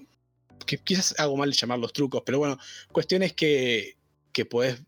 [0.65, 2.57] que quizás hago mal llamar los trucos, pero bueno,
[2.91, 3.97] cuestiones que,
[4.31, 4.81] que puedes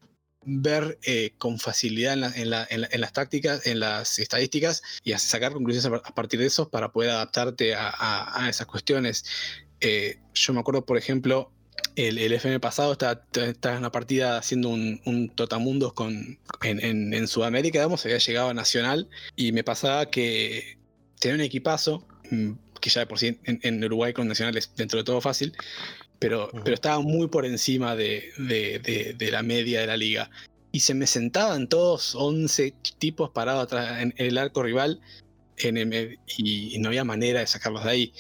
[0.46, 6.40] ver eh, con facilidad en, las tácticas, en las estadísticas y sacar conclusiones a, partir
[6.40, 9.26] de eso para poder adaptarte a, esas cuestiones.
[9.82, 11.52] Eh, yo me acuerdo, por ejemplo,
[11.96, 17.80] el, el FM pasado estaba, en una partida haciendo un, un totamundos con, en, Sudamérica,
[17.80, 20.78] digamos, había llegado a Nacional y me pasaba que
[21.20, 22.52] tenía un equipazo, mm,
[22.86, 25.54] que ya de por sí en, Uruguay con Nacional es dentro de todo fácil,
[26.20, 30.30] pero, pero estaba muy por encima de, de, la media de la liga.
[30.72, 35.02] Y se me sentaban todos 11 tipos parados atrás en el arco rival
[35.58, 38.14] en y, no había manera de sacarlos de ahí.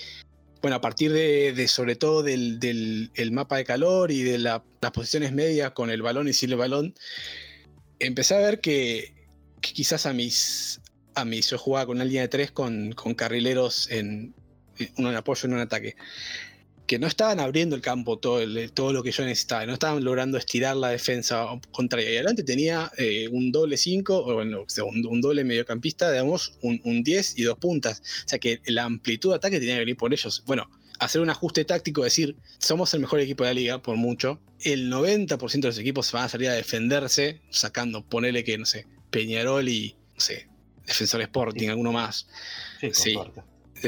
[0.63, 4.61] Bueno, a partir de, sobre todo del, del el mapa de calor y de las
[4.93, 6.95] posiciones medias con el balón y sin el balón,
[7.99, 9.13] empecé a ver que,
[9.61, 10.81] que quizás a mis,
[11.13, 14.33] a mí yo jugaba con una línea de tres con, con carrileros en,
[14.97, 15.95] uno en apoyo, en un ataque,
[16.87, 18.41] que no estaban abriendo el campo todo,
[18.73, 22.11] todo lo que yo necesitaba, no estaban logrando estirar la defensa contraria.
[22.11, 27.39] Y adelante tenía eh, un doble 5, o bueno, un, doble mediocampista, digamos, un 10
[27.39, 28.01] y dos puntas.
[28.25, 30.43] O sea que la amplitud de ataque tenía que venir por ellos.
[30.45, 34.39] Bueno, hacer un ajuste táctico, decir, somos el mejor equipo de la liga, por mucho.
[34.61, 38.85] El 90% de los equipos van a salir a defenderse, sacando, ponele que, no sé,
[39.09, 40.47] Peñarol y, no sé,
[40.85, 42.27] Defensor Sporting, alguno más.
[42.79, 43.15] Sí, sí.
[43.75, 43.83] Es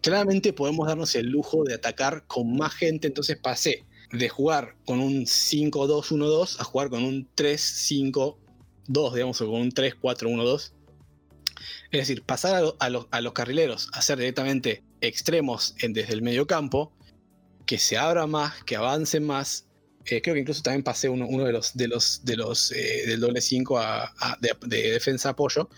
[0.00, 5.00] claramente podemos darnos el lujo de atacar con más gente, entonces pasé de jugar con
[5.00, 10.72] un 5-2-1-2 a jugar con un 3-5-2, digamos, o con un 3-4-1-2.
[11.90, 16.92] Es decir, pasar a, los carrileros a ser directamente extremos desde el medio campo,
[17.66, 19.66] que se abra más, que avancen más.
[20.06, 21.52] Eh, creo que incluso también pasé uno, de
[21.88, 23.80] los eh, del doble 5
[24.40, 25.68] de, de defensa apoyo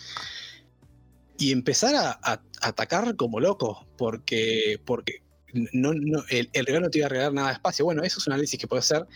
[1.41, 5.23] y empezar a, atacar como loco, porque, porque
[5.73, 5.93] no,
[6.29, 7.87] el, el, rival no te iba a regalar nada de espacio.
[7.87, 9.07] Bueno, eso es un análisis que puede hacer,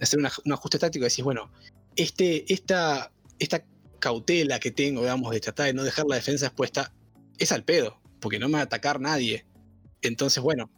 [0.00, 1.52] hacer un ajuste táctico y decís, bueno,
[1.94, 3.66] este, esta, esta
[3.98, 6.90] cautela que tengo, digamos, de tratar de no dejar la defensa expuesta,
[7.38, 9.44] es al pedo, porque no me va a atacar nadie.
[10.00, 10.70] Entonces, bueno,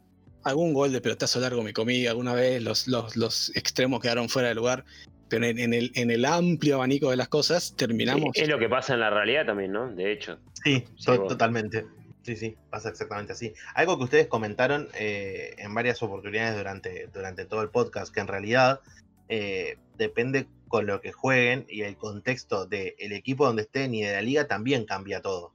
[0.42, 4.48] algún gol de pelotazo largo me comí alguna vez, los, los, los extremos quedaron fuera
[4.48, 4.84] de lugar
[5.28, 8.30] pero en, el, en el amplio abanico de las cosas terminamos.
[8.34, 9.90] es lo que pasa en la realidad también, ¿no?
[9.90, 10.38] De hecho.
[10.64, 11.86] Sí, totalmente.
[12.22, 13.52] Sí, sí, pasa exactamente así.
[13.74, 18.26] Algo que ustedes comentaron eh, en varias oportunidades durante, durante todo el podcast, que en
[18.26, 18.80] realidad
[19.28, 24.12] eh, depende con lo que jueguen y el contexto del equipo donde estén y de
[24.12, 25.54] la liga también cambia todo.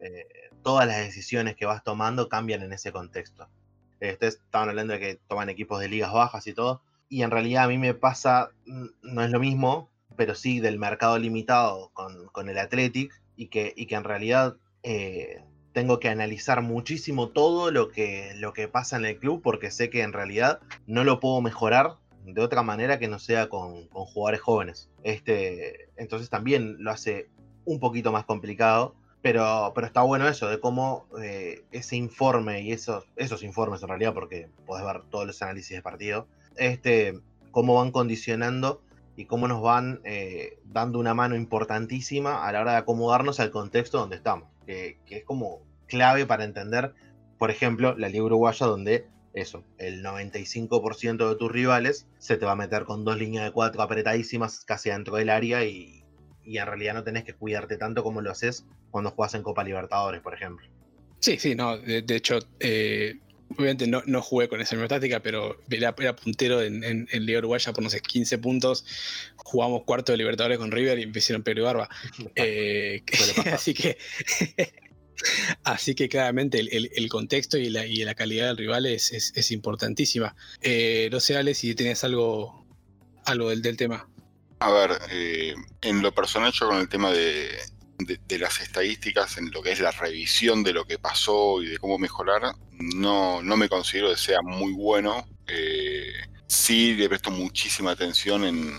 [0.00, 0.26] Eh,
[0.62, 3.48] todas las decisiones que vas tomando cambian en ese contexto.
[4.00, 7.30] Eh, ustedes estaban hablando de que toman equipos de ligas bajas y todo, y en
[7.30, 8.52] realidad a mí me pasa,
[9.02, 13.86] no es lo mismo, pero sí del mercado limitado con, el Athletic, y que, y
[13.86, 15.42] que en realidad eh,
[15.72, 19.90] tengo que analizar muchísimo todo lo que, lo que pasa en el club, porque sé
[19.90, 24.40] que en realidad no lo puedo mejorar de otra manera que no sea con, jugadores
[24.40, 24.88] jóvenes.
[25.02, 27.28] Este, entonces también lo hace
[27.64, 28.94] un poquito más complicado.
[29.22, 33.88] Pero, pero está bueno eso, de cómo eh, ese informe y esos, esos informes en
[33.88, 36.26] realidad, porque podés ver todos los análisis de partido,
[36.60, 38.82] este, cómo van condicionando
[39.16, 43.50] y cómo nos van eh, dando una mano importantísima a la hora de acomodarnos al
[43.50, 46.94] contexto donde estamos, que, que es como clave para entender,
[47.38, 52.52] por ejemplo, la Liga Uruguaya, donde eso, el 95% de tus rivales se te va
[52.52, 56.04] a meter con dos líneas de cuatro apretadísimas casi dentro del área y,
[56.44, 60.20] en realidad no tenés que cuidarte tanto como lo haces cuando juegas en Copa Libertadores,
[60.20, 60.66] por ejemplo.
[61.20, 63.20] Sí, sí, no, de, hecho, eh,
[63.56, 67.72] obviamente no, no, jugué con esa misma táctica, pero era, puntero en, en, Liga Uruguaya
[67.72, 68.84] por no sé, 15 puntos.
[69.36, 71.88] Jugamos cuarto de Libertadores con River y me hicieron Pedro y Barba.
[72.36, 73.02] Eh,
[73.52, 73.98] así que
[75.64, 80.34] Así que claramente el, contexto y la, calidad del rival es, importantísima.
[80.60, 82.64] Eh, no sé, Ale, si tienes algo,
[83.24, 84.08] algo del, tema.
[84.60, 87.48] A ver, eh, en lo personal yo con el tema de,
[88.38, 91.98] las estadísticas, en lo que es la revisión de lo que pasó y de cómo
[91.98, 95.26] mejorar, no, no me considero que sea muy bueno.
[95.46, 96.12] Eh,
[96.46, 98.72] sí le presto muchísima atención en,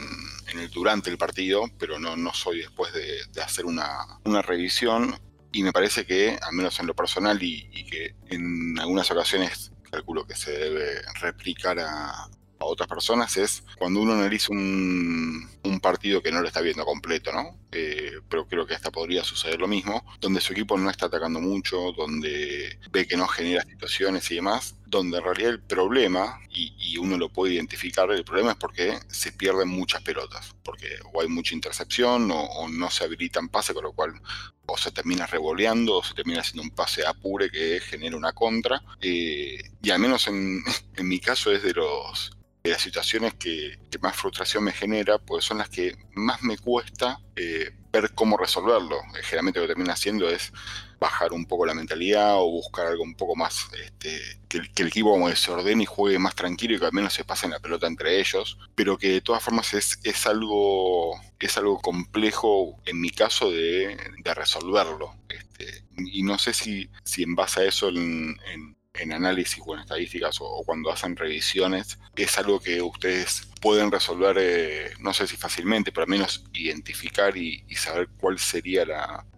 [0.54, 5.20] el, durante el partido, pero no, no soy después de, hacer una, una revisión
[5.52, 10.26] y me parece que, al menos en lo personal y, que en algunas ocasiones calculo
[10.26, 12.30] que se debe replicar a,
[12.66, 15.50] otras personas, es cuando uno analiza un,
[15.82, 17.58] partido que no lo está viendo completo, ¿no?
[17.72, 21.42] Eh, pero creo que hasta podría suceder lo mismo, donde su equipo no está atacando
[21.42, 26.98] mucho, donde ve que no genera situaciones y demás, donde en realidad el problema, y,
[26.98, 31.30] uno lo puede identificar, el problema es porque se pierden muchas pelotas, porque o hay
[31.30, 34.22] mucha intercepción o, no se habilitan pases, con lo cual
[34.68, 38.84] o se termina revoleando o se termina haciendo un pase apure que genera una contra.
[39.02, 40.62] Eh, y al menos en,
[40.96, 42.32] en mi caso es de los
[42.70, 47.72] las situaciones que, más frustración me genera, pues son las que más me cuesta eh,
[47.92, 48.98] ver cómo resolverlo.
[48.98, 50.52] Eh, generalmente lo que termina haciendo es
[51.00, 55.12] bajar un poco la mentalidad o buscar algo un poco más, este, que, el equipo
[55.12, 57.88] como se ordene y juegue más tranquilo y que al menos se pasen la pelota
[57.88, 63.10] entre ellos, pero que de todas formas es, es, algo, es algo complejo en mi
[63.10, 65.16] caso de, resolverlo.
[65.28, 68.76] Este, y no sé si, si en base a eso en en
[69.12, 74.92] análisis o en estadísticas o, cuando hacen revisiones, es algo que ustedes pueden resolver, eh,
[75.00, 78.84] no sé si fácilmente, pero al menos identificar y, saber cuál sería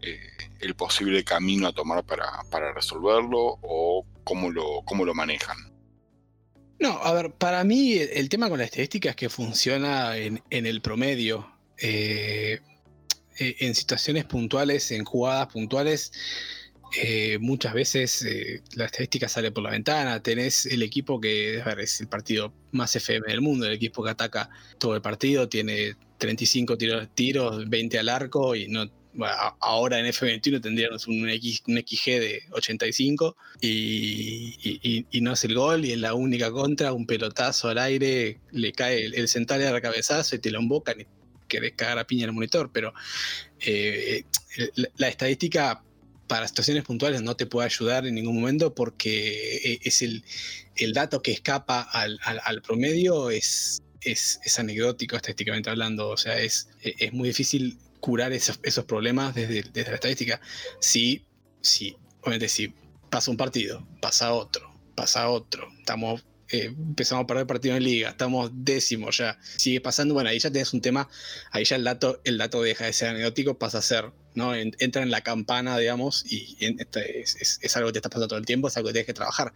[0.01, 0.19] eh,
[0.59, 5.57] el posible camino a tomar para, resolverlo o cómo lo, cómo lo manejan.
[6.79, 10.81] No, a ver, para mí el tema con la estadística es que funciona en, el
[10.81, 11.49] promedio.
[11.77, 12.59] Eh,
[13.37, 16.11] en situaciones puntuales, en jugadas puntuales,
[16.95, 20.21] eh, muchas veces eh, la estadística sale por la ventana.
[20.21, 24.49] Tenés el equipo que es el partido más FM del mundo, el equipo que ataca
[24.77, 28.85] todo el partido, tiene 35 tiros, tiros 20 al arco y no.
[29.59, 36.01] ahora en F21 tendríamos un, XG de 85 y, no es el gol y en
[36.01, 40.39] la única contra, un pelotazo al aire, le cae el, central de la cabezazo y
[40.39, 41.05] te lo embocan y
[41.47, 42.93] querés cagar a piña en el monitor, pero
[43.59, 44.25] eh,
[44.97, 45.83] la estadística
[46.33, 50.23] para situaciones puntuales no te puede ayudar en ningún momento porque eh, es el,
[50.91, 57.27] dato que escapa al, promedio es, es, anecdótico estadísticamente hablando, o sea, es, es muy
[57.27, 58.57] difícil curar esos,
[58.87, 60.41] problemas desde, desde, la estadística.
[60.79, 61.23] Si,
[61.61, 62.73] si, obviamente, si
[63.11, 68.09] pasa un partido, pasa otro, pasa otro, estamos eh, empezamos a perder partido en liga,
[68.09, 71.07] estamos décimos ya, sigue pasando, bueno, ahí ya tienes un tema,
[71.51, 74.55] ahí ya el dato, el dato deja de ser anecdótico, pasa a ser, ¿no?
[74.55, 78.45] entra en la campana, digamos, y este es, algo que te está pasando todo el
[78.45, 79.53] tiempo, es algo que tienes que trabajar.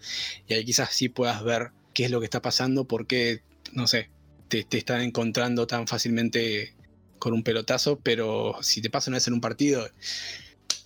[0.48, 3.42] Y ahí quizás sí puedas ver qué es lo que está pasando, por qué,
[3.74, 4.10] no sé,
[4.48, 6.74] te, están encontrando tan fácilmente
[7.20, 9.88] con un pelotazo, pero si te pasa una vez en un partido,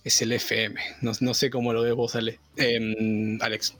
[0.04, 0.80] es el FM.
[1.02, 2.16] No, sé cómo lo ves vos.
[2.56, 3.76] Em, Alex.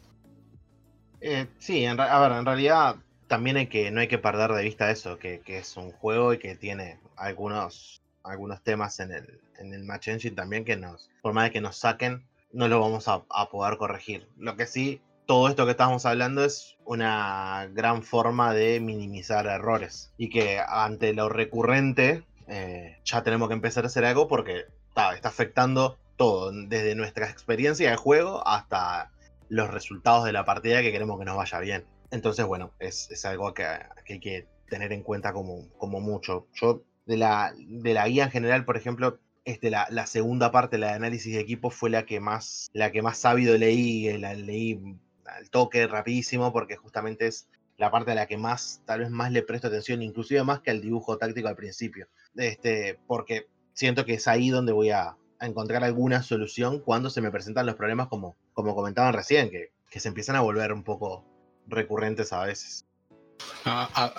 [1.20, 2.96] Eh, sí, a ver, en realidad
[3.32, 6.38] también hay que, no hay que perder de vista eso, que, es un juego y
[6.38, 11.32] que tiene algunos, algunos temas en el, en el Match Engine también que nos, por
[11.32, 14.28] más de que nos saquen, no lo vamos a, poder corregir.
[14.36, 20.12] Lo que sí, todo esto que estamos hablando es una gran forma de minimizar errores
[20.18, 25.28] y que ante lo recurrente eh, ya tenemos que empezar a hacer algo porque está
[25.28, 29.10] afectando todo, desde nuestra experiencia de juego hasta
[29.48, 31.84] los resultados de la partida que queremos que nos vaya bien.
[32.10, 36.46] Entonces, bueno, es, algo que, hay que tener en cuenta como, como mucho.
[36.54, 40.78] Yo, de la, de la guía en general, por ejemplo, este, la, la, segunda parte,
[40.78, 44.34] la de análisis de equipo, fue la que más, la que más sabido leí, la
[44.34, 49.10] leí al toque rapidísimo, porque justamente es la parte a la que más, tal vez
[49.10, 52.08] más le presto atención, inclusive más que al dibujo táctico al principio.
[52.36, 57.32] Este, porque siento que es ahí donde voy a, encontrar alguna solución cuando se me
[57.32, 61.24] presentan los problemas como, como comentaban recién, que, que se empiezan a volver un poco
[61.66, 62.86] recurrentes a veces.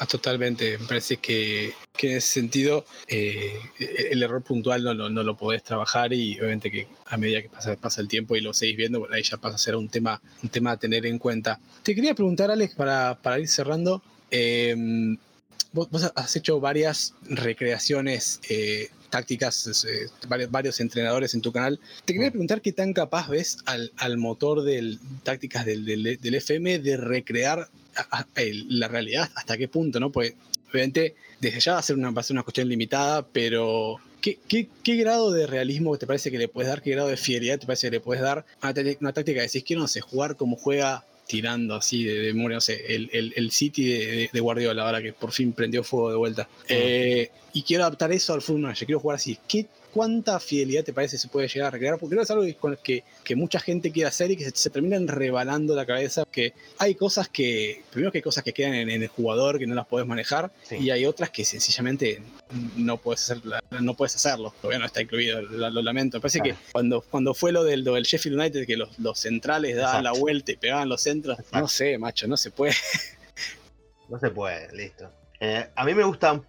[0.10, 0.78] Totalmente.
[0.78, 3.60] Me parece que, que, en ese sentido eh,
[4.12, 7.76] el error puntual no, no, lo podés trabajar y obviamente que a medida que pasa,
[7.76, 10.50] pasa el tiempo y lo seguís viendo, ahí ya pasa a ser un tema, un
[10.50, 11.60] tema a tener en cuenta.
[11.84, 14.02] Te quería preguntar, Alex, para, para ir cerrando.
[14.32, 15.18] Em,
[15.74, 20.10] vos, has hecho varias recreaciones eh, tácticas, eh,
[20.50, 21.80] varios, entrenadores en tu canal.
[22.06, 26.80] Te quería preguntar qué tan capaz ves al, al motor de tácticas del, del, FM
[26.80, 27.70] de recrear
[28.70, 30.12] la realidad, hasta qué punto, ¿no?
[30.12, 30.34] Pues
[30.70, 34.96] obviamente desde ya va a ser una, va una cuestión limitada, pero ¿qué, qué, qué
[34.96, 36.82] grado de realismo te parece que le puedes dar?
[36.82, 39.48] ¿Qué grado de fidelidad te parece que le puedes dar a una, una táctica de
[39.48, 43.34] decís, quiero, no sé, jugar como juega tirando así de, de no sé, el, el,
[43.36, 46.50] el City de, de, Guardiola, ahora que por fin prendió fuego de vuelta.
[46.68, 49.38] Eh, y quiero adaptar eso al fútbol yo quiero jugar así.
[49.48, 52.00] ¿Qué ¿cuánta fidelidad te parece se puede llegar a recrear?
[52.00, 52.44] Porque no es algo
[52.84, 56.96] que, que, mucha gente quiere hacer y que se, terminan rebalando la cabeza, que hay
[56.96, 60.08] cosas que, primero que hay cosas que quedan en, el jugador que no las puedes
[60.08, 62.24] manejar, y hay otras que sencillamente
[62.76, 63.44] no puedes, hacer,
[63.82, 66.18] no puedes hacerlo, todavía no está incluido, lo, lamento.
[66.18, 69.76] Me parece que cuando, cuando fue lo del, del Sheffield United, que los, los centrales
[69.76, 72.74] daban la vuelta y pegaban los centros, no sé, macho, no se puede.
[74.10, 75.10] No se puede, listo.
[75.40, 76.42] Eh, a mí me gusta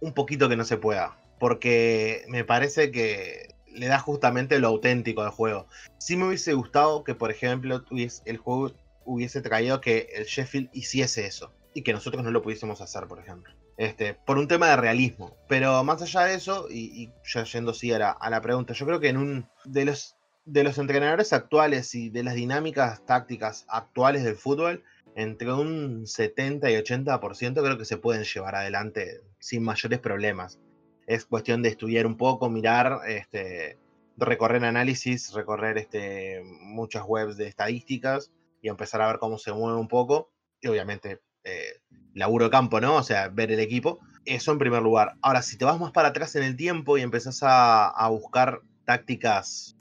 [0.00, 5.22] un poquito que no se pueda porque me parece que le da justamente lo auténtico
[5.22, 5.66] al juego.
[5.98, 8.70] Sí me hubiese gustado que, por ejemplo, el juego
[9.04, 13.18] hubiese traído que el Sheffield hiciese eso y que nosotros no lo pudiésemos hacer, por
[13.18, 13.52] ejemplo.
[13.76, 15.36] Este, por un tema de realismo.
[15.48, 18.86] Pero más allá de eso, y, ya yendo sí a la, a la, pregunta, yo
[18.86, 20.14] creo que en un de los,
[20.44, 24.84] de los entrenadores actuales y de las dinámicas tácticas actuales del fútbol,
[25.16, 30.60] entre un 70 y 80% creo que se pueden llevar adelante sin mayores problemas
[31.06, 33.78] es cuestión de estudiar un poco, mirar, este,
[34.16, 38.30] recorrer análisis, recorrer este, muchas webs de estadísticas
[38.60, 40.30] y empezar a ver cómo se mueve un poco.
[40.60, 41.80] Y obviamente, eh,
[42.14, 42.96] laburo de campo, ¿no?
[42.96, 43.98] O sea, ver el equipo.
[44.24, 45.14] Eso en primer lugar.
[45.22, 49.76] Ahora, si te vas más para atrás en el tiempo y empezás a, buscar tácticas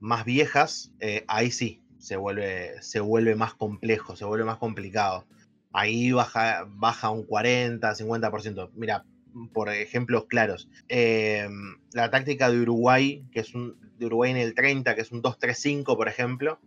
[0.00, 5.26] más viejas, eh, ahí sí, se vuelve, se vuelve más complejo, se vuelve más complicado.
[5.72, 8.70] Ahí baja, baja un 40, 50%.
[8.74, 9.04] Mira,
[9.52, 10.68] por ejemplos claros.
[10.88, 11.48] Eh,
[11.92, 15.22] la táctica de Uruguay, que es un de Uruguay en el 30, que es un
[15.22, 16.60] 2-3-5, por ejemplo,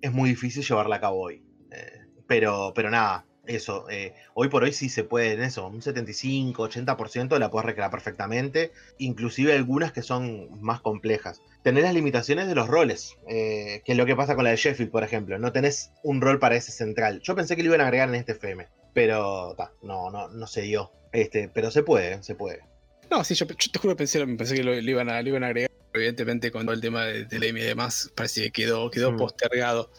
[0.00, 1.42] es muy difícil llevarla a cabo hoy.
[1.70, 3.88] Eh, pero, pero nada, eso.
[3.90, 7.90] Eh, hoy por hoy sí se puede en eso, un 75, 80% la puedes recrear
[7.90, 11.40] perfectamente, inclusive algunas que son más complejas.
[11.62, 14.90] Tenés las limitaciones de los roles, que es lo que pasa con la de Sheffield,
[14.90, 15.38] por ejemplo.
[15.38, 17.20] No tenés un rol para ese central.
[17.22, 20.62] Yo pensé que lo iban a agregar en este FM, pero no, no, no se
[20.62, 20.90] dio.
[21.12, 22.62] Este, pero se puede, se puede.
[23.10, 25.70] No, sí, yo, te juro pensé, pensé que lo, iban a, iban a agregar.
[25.92, 29.16] Evidentemente, con todo el tema de EMI y demás, parece que quedó, quedó mm.
[29.16, 29.90] postergado.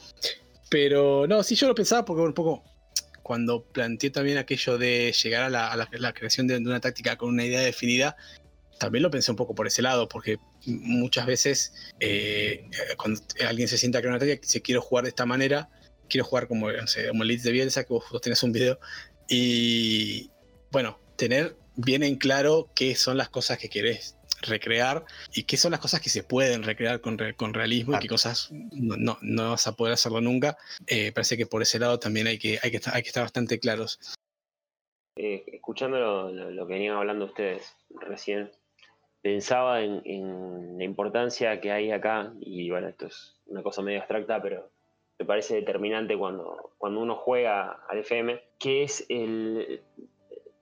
[0.69, 2.63] Pero no, sí, yo lo pensaba porque un poco
[3.23, 7.61] cuando planteé también aquello de llegar a la, creación de, una táctica con una idea
[7.61, 8.17] definida,
[8.77, 13.77] también lo pensé un poco por ese lado, porque muchas veces eh, cuando alguien se
[13.77, 15.69] sienta que una táctica, se quiere jugar de esta manera,
[16.09, 18.79] quiero jugar como, no sé, como Leeds de Bielsa, que vos, tenés un video,
[19.27, 20.29] y
[20.71, 25.71] bueno, tener bien en claro qué son las cosas que querés recrear y qué son
[25.71, 29.67] las cosas que se pueden recrear con, con realismo y qué cosas no, no, vas
[29.67, 30.57] a poder hacerlo nunca.
[30.87, 33.59] Eh, parece que por ese lado también hay que, hay que, hay que estar bastante
[33.59, 33.99] claros.
[35.17, 35.97] Eh, escuchando
[36.31, 38.51] lo, que venían hablando ustedes recién,
[39.21, 43.99] pensaba en, en, la importancia que hay acá, y bueno, esto es una cosa medio
[43.99, 44.71] abstracta, pero
[45.17, 49.81] me parece determinante cuando, cuando uno juega al FM, que es el,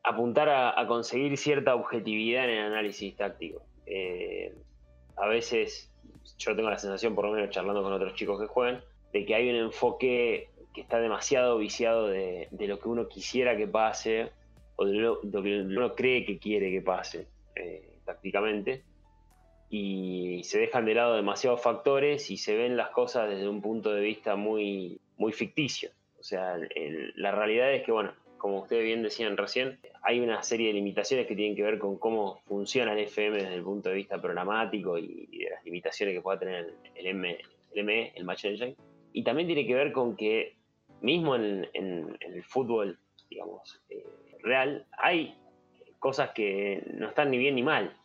[0.03, 3.63] apuntar a, conseguir cierta objetividad en el análisis táctico.
[3.85, 4.53] Eh,
[5.15, 5.91] a veces
[6.37, 9.35] yo tengo la sensación, por lo menos charlando con otros chicos que juegan, de que
[9.35, 14.31] hay un enfoque que está demasiado viciado de, lo que uno quisiera que pase
[14.75, 18.83] o de lo, que uno cree que quiere que pase eh, tácticamente
[19.75, 23.91] y se dejan de lado demasiados factores y se ven las cosas desde un punto
[23.91, 25.89] de vista muy muy ficticio.
[26.19, 26.59] O sea,
[27.15, 31.25] la realidad es que, bueno, como ustedes bien decían recién, hay una serie de limitaciones
[31.25, 34.99] que tienen que ver con cómo funciona el FM desde el punto de vista programático
[34.99, 37.35] y, de las limitaciones que pueda tener el, M,
[37.73, 38.75] el ME, el Match Engine.
[39.11, 40.55] Y también tiene que ver con que
[41.01, 44.05] mismo en, el fútbol, digamos, eh,
[44.43, 45.35] real, hay
[45.97, 47.97] cosas que no están ni bien ni mal.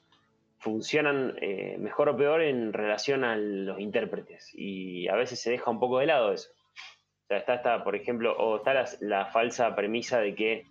[0.58, 4.50] Funcionan eh, mejor o peor en relación a los intérpretes.
[4.54, 6.50] Y a veces se deja un poco de lado eso.
[6.50, 10.64] O sea, está, está por ejemplo, o está la falsa premisa de que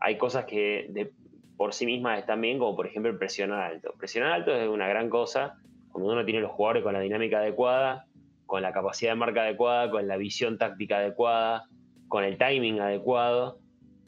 [0.00, 1.10] hay cosas que
[1.56, 3.92] por sí mismas están bien, como por ejemplo presionar alto.
[3.98, 5.58] Presionar alto es una gran cosa
[5.90, 8.06] cuando uno tiene los jugadores con la dinámica adecuada,
[8.46, 11.66] con la capacidad de marca adecuada, con la visión táctica adecuada,
[12.06, 13.58] con el timing adecuado,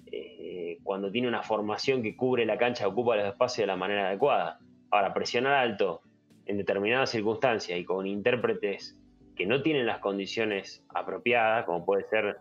[0.07, 4.09] eh, cuando tiene una formación que cubre la cancha, ocupa los espacios de la manera
[4.09, 4.59] adecuada.
[4.91, 6.03] Ahora, presionar alto
[6.47, 8.97] en determinadas circunstancias y con intérpretes
[9.37, 12.39] que no tienen las condiciones apropiadas, como puede ser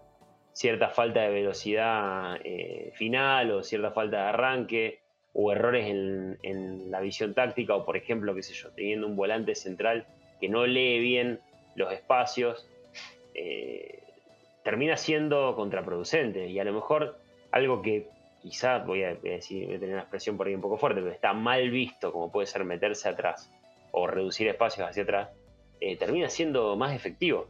[0.53, 4.99] cierta falta de velocidad eh, final o cierta falta de arranque
[5.31, 9.55] o errores en, la visión táctica o por ejemplo, qué sé yo, teniendo un volante
[9.55, 10.07] central
[10.41, 11.39] que no lee bien
[11.75, 12.67] los espacios,
[13.35, 14.03] eh,
[14.63, 17.19] termina siendo contraproducente y a lo mejor
[17.51, 18.09] algo que
[18.41, 21.69] quizá, voy a, decir, tener una expresión por ahí un poco fuerte, pero está mal
[21.69, 23.51] visto como puede ser meterse atrás
[23.91, 25.29] o reducir espacios hacia atrás,
[25.79, 27.47] eh, termina siendo más efectivo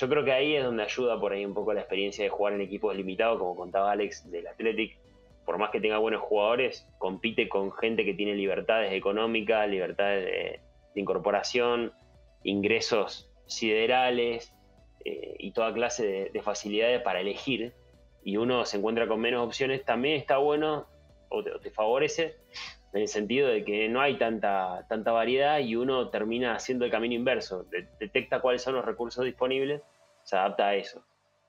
[0.00, 2.54] yo creo que ahí es donde ayuda por ahí un poco la experiencia de jugar
[2.54, 4.96] en equipos limitados, como contaba Alex del Athletic.
[5.44, 11.00] Por más que tenga buenos jugadores, compite con gente que tiene libertades económicas, libertades de,
[11.00, 11.92] incorporación,
[12.44, 14.54] ingresos siderales
[15.04, 17.74] eh, y toda clase de, facilidades para elegir.
[18.22, 20.86] Y uno se encuentra con menos opciones, también está bueno
[21.30, 22.36] o te, favorece
[22.92, 26.90] en el sentido de que no hay tanta, tanta variedad y uno termina haciendo el
[26.90, 27.64] camino inverso,
[27.98, 29.82] detecta cuáles son los recursos disponibles
[30.22, 31.04] se adapta a eso.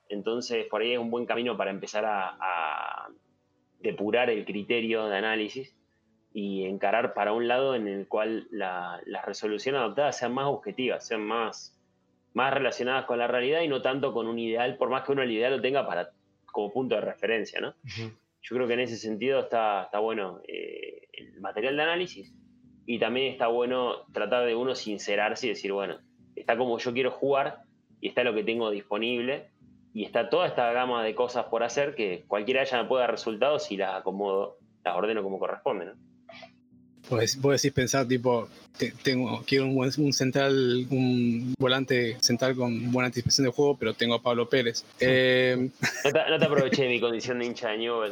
[0.10, 3.08] Entonces, por ahí es un buen camino para empezar a,
[3.80, 5.76] depurar el criterio de análisis
[6.34, 11.24] y encarar para un lado en el cual las resoluciones adoptadas sean más objetivas, sean
[11.24, 11.76] más,
[12.34, 15.24] más relacionadas con la realidad y no tanto con un ideal, por más que uno
[15.24, 16.12] el ideal lo tenga para,
[16.52, 17.76] como punto de referencia, ¿no?
[18.44, 22.34] Yo creo que en ese sentido está, está bueno eh, el material de análisis
[22.86, 26.00] y también está bueno tratar de uno sincerarse y decir, bueno,
[26.36, 27.64] está como yo quiero jugar,
[28.02, 29.52] y está lo que tengo disponible
[29.94, 33.12] y está toda esta gama de cosas por hacer que cualquiera ya me puede dar
[33.12, 35.86] resultados si las acomodo, las ordeno como corresponde.
[35.86, 35.94] ¿no?
[37.10, 38.48] Pues vos decís pensar tipo,
[39.04, 44.16] tengo, quiero un, un, central, un volante central con buena anticipación de juego, pero tengo
[44.16, 44.86] a Pablo Pérez.
[45.00, 45.70] Eh,
[46.04, 48.12] no, te, aproveché de mi condición de hincha de Newell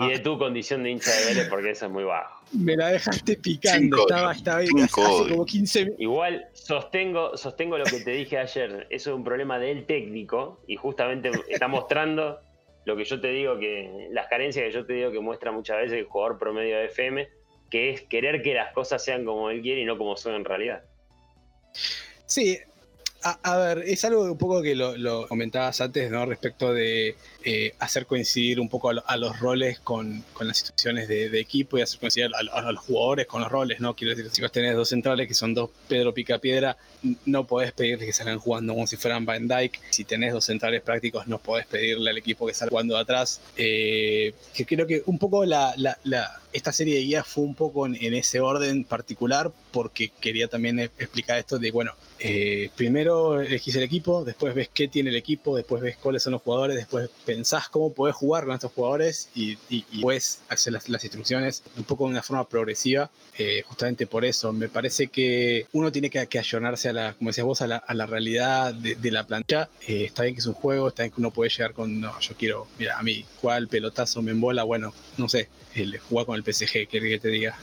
[0.00, 2.42] y de tu condición de hincha de Vélez porque eso es muy bajo.
[2.52, 8.10] Me la dejaste picando, estaba, estaba ahí como 15 Igual sostengo, sostengo lo que te
[8.12, 12.38] dije ayer, eso es un problema del técnico y justamente está mostrando
[12.84, 15.78] lo que yo te digo que, las carencias que yo te digo que muestra muchas
[15.78, 17.28] veces el jugador promedio de FM
[17.72, 20.44] que es querer que las cosas sean como él quiere y no como son en
[20.44, 20.82] realidad.
[22.26, 22.58] Sí,
[23.22, 26.26] a, ver, es algo un poco que lo, comentabas antes, ¿no?
[26.26, 31.78] Respecto de eh, hacer coincidir un poco a, los roles con, las instituciones de, equipo
[31.78, 33.94] y hacer coincidir a, los jugadores con los roles, ¿no?
[33.94, 36.76] Quiero decir, si vos tenés dos centrales que son dos Pedro Picapiedra,
[37.26, 39.80] no podés pedirles que salgan jugando como si fueran Van Dyke.
[39.90, 43.40] Si tenés dos centrales prácticos, no podés pedirle al equipo que salga jugando de atrás.
[43.56, 45.74] Eh, que creo que un poco la,
[46.52, 51.38] esta serie de guías fue un poco en, ese orden particular porque quería también explicar
[51.38, 55.82] esto de, bueno, eh, primero elegís el equipo, después ves qué tiene el equipo, después
[55.82, 59.84] ves cuáles son los jugadores, después pensás cómo podés jugar con estos jugadores y, y,
[59.90, 63.10] después hacer las, instrucciones un poco de una forma progresiva.
[63.38, 67.46] Eh, justamente por eso, me parece que uno tiene que, que a la, como decías
[67.46, 69.70] vos, a la, a la realidad de, la plancha.
[69.86, 72.18] Eh, está bien que es un juego, está bien que uno puede llegar con, no,
[72.20, 74.62] yo quiero, mira, a mí, ¿cuál pelotazo me embola?
[74.64, 77.58] Bueno, no sé, el jugar con el PSG, que te diga.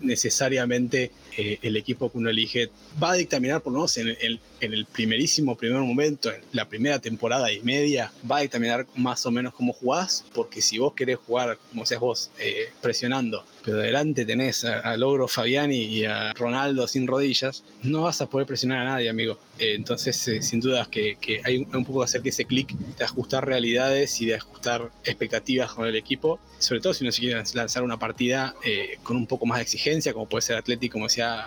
[0.00, 2.70] necesariamente el equipo que uno elige
[3.02, 6.98] va a dictaminar, por menos en el, en el primerísimo primer momento, en la primera
[6.98, 11.18] temporada y media, va a dictaminar más o menos cómo jugás, porque si vos querés
[11.18, 16.86] jugar, como seas vos, eh, presionando, pero delante tenés a, Logro Fabiani y a Ronaldo
[16.86, 19.38] sin rodillas, no vas a poder presionar a nadie, amigo.
[19.58, 23.04] Eh, entonces, eh, sin dudas que, hay un poco de hacer que ese clic de
[23.04, 27.42] ajustar realidades y de ajustar expectativas con el equipo, sobre todo si uno se quiere
[27.54, 28.54] lanzar una partida
[29.02, 31.46] con un poco más de exigencia, como puede ser Atlético, como decía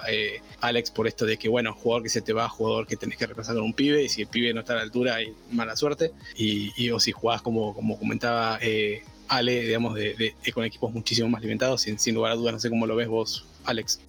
[0.61, 3.17] Alex, por esto de que, bueno, jugador que se te va, jugador que te tenés
[3.17, 5.33] que repasar con un pibe y si el pibe no está a la altura hay
[5.51, 6.11] mala suerte.
[6.35, 11.41] Y, o si jugás como, como comentaba eh, Ale, digamos, de, con equipos muchísimo más
[11.41, 14.01] limitados, sin, lugar a dudas, no sé cómo lo ves vos, Alex.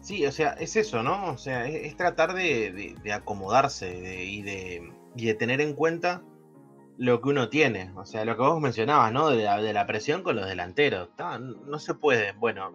[0.00, 1.32] Sí, o sea, es eso, ¿no?
[1.32, 6.22] O sea, es, tratar de, acomodarse y, de, tener en cuenta
[6.96, 7.90] lo que uno tiene.
[7.96, 9.30] O sea, lo que vos mencionabas, ¿no?
[9.30, 11.08] De la, presión con los delanteros.
[11.66, 12.32] no se puede.
[12.32, 12.72] Bueno,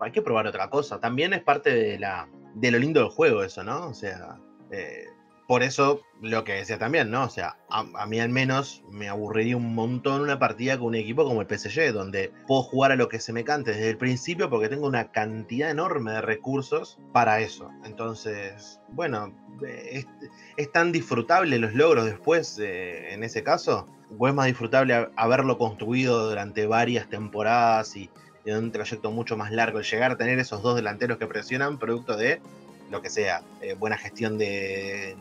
[0.00, 1.00] hay que probar otra cosa.
[1.00, 3.88] También es parte de lo lindo del juego eso, ¿no?
[3.88, 4.38] O sea,
[4.70, 5.06] eh,
[5.52, 7.24] por eso lo que decía también, ¿no?
[7.24, 11.24] O sea, a, mí al menos me aburriría un montón una partida con un equipo
[11.24, 14.48] como el PSG, donde puedo jugar a lo que se me cante desde el principio
[14.48, 17.70] porque tengo una cantidad enorme de recursos para eso.
[17.84, 19.34] Entonces, bueno,
[19.90, 20.06] es,
[20.72, 23.86] tan disfrutable los logros después eh, en ese caso,
[24.16, 28.08] o es más disfrutable haberlo construido durante varias temporadas y,
[28.46, 31.78] en un trayecto mucho más largo, el llegar a tener esos dos delanteros que presionan,
[31.78, 32.40] producto de
[32.92, 35.16] lo que sea, eh, buena gestión de,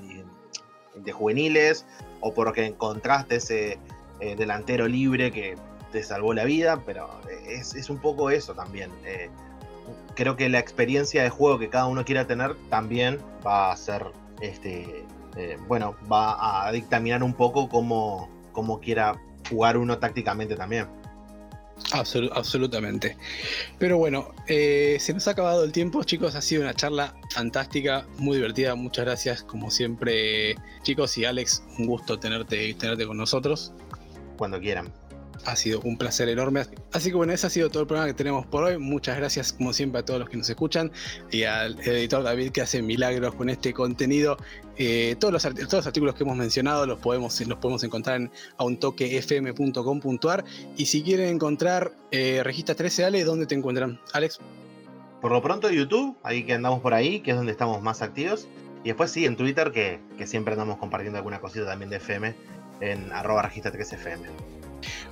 [0.94, 1.86] de juveniles,
[2.20, 3.80] o porque encontraste ese
[4.20, 5.56] eh, delantero libre que
[5.92, 7.10] te salvó la vida, pero
[7.48, 8.92] es, un poco eso también.
[9.06, 9.30] Eh,
[10.16, 14.06] creo que la experiencia de juego que cada uno quiera tener también va a ser,
[14.42, 15.06] este,
[15.68, 19.16] bueno, va a dictaminar un poco cómo, cómo quiera
[19.50, 20.88] jugar uno tácticamente también
[21.92, 23.18] absolutamente.
[23.80, 26.36] Pero bueno, eh, se nos ha acabado el tiempo, chicos.
[26.36, 28.76] Ha sido una charla fantástica, muy divertida.
[28.76, 31.18] Muchas gracias, como siempre, chicos.
[31.18, 33.74] Y Alex, un gusto tenerte, tenerte con nosotros.
[34.38, 35.01] Cuando quieran.
[35.46, 36.66] Ha sido un placer enorme.
[36.92, 38.78] Así que bueno, ese ha sido todo el programa que tenemos por hoy.
[38.78, 40.92] Muchas gracias, como siempre, a todos los que nos escuchan
[41.32, 44.38] y al editor David que hace milagros con este contenido.
[44.78, 45.46] Eh, todos, los,
[45.86, 50.46] artículos que hemos mencionado los podemos, los podemos encontrar en auntoquefm.com.ar.
[50.78, 54.00] Y si quieren encontrar eh, Regista 13 Ale, ¿dónde te encuentran?
[54.14, 54.40] Alex.
[55.22, 58.48] Por lo pronto YouTube, ahí que andamos por ahí, que es donde estamos más activos.
[58.84, 62.36] Y después sí, en Twitter, que, siempre andamos compartiendo alguna cosita también de FM,
[62.80, 64.61] en arroba regista 13fm.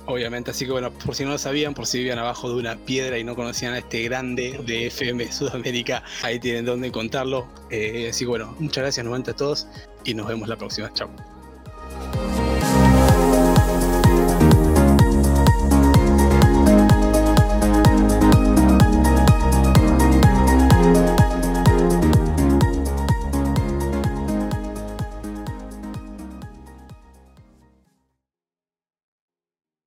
[0.06, 2.76] Obviamente, así que bueno, por si no lo sabían, por si vivían abajo de una
[2.76, 7.46] piedra y no conocían a este grande de FM Sudamérica, ahí tienen donde contarlo.
[7.70, 9.66] Eh, así que bueno, muchas gracias nuevamente a todos
[10.04, 10.92] y nos vemos la próxima.
[10.92, 11.10] Chao.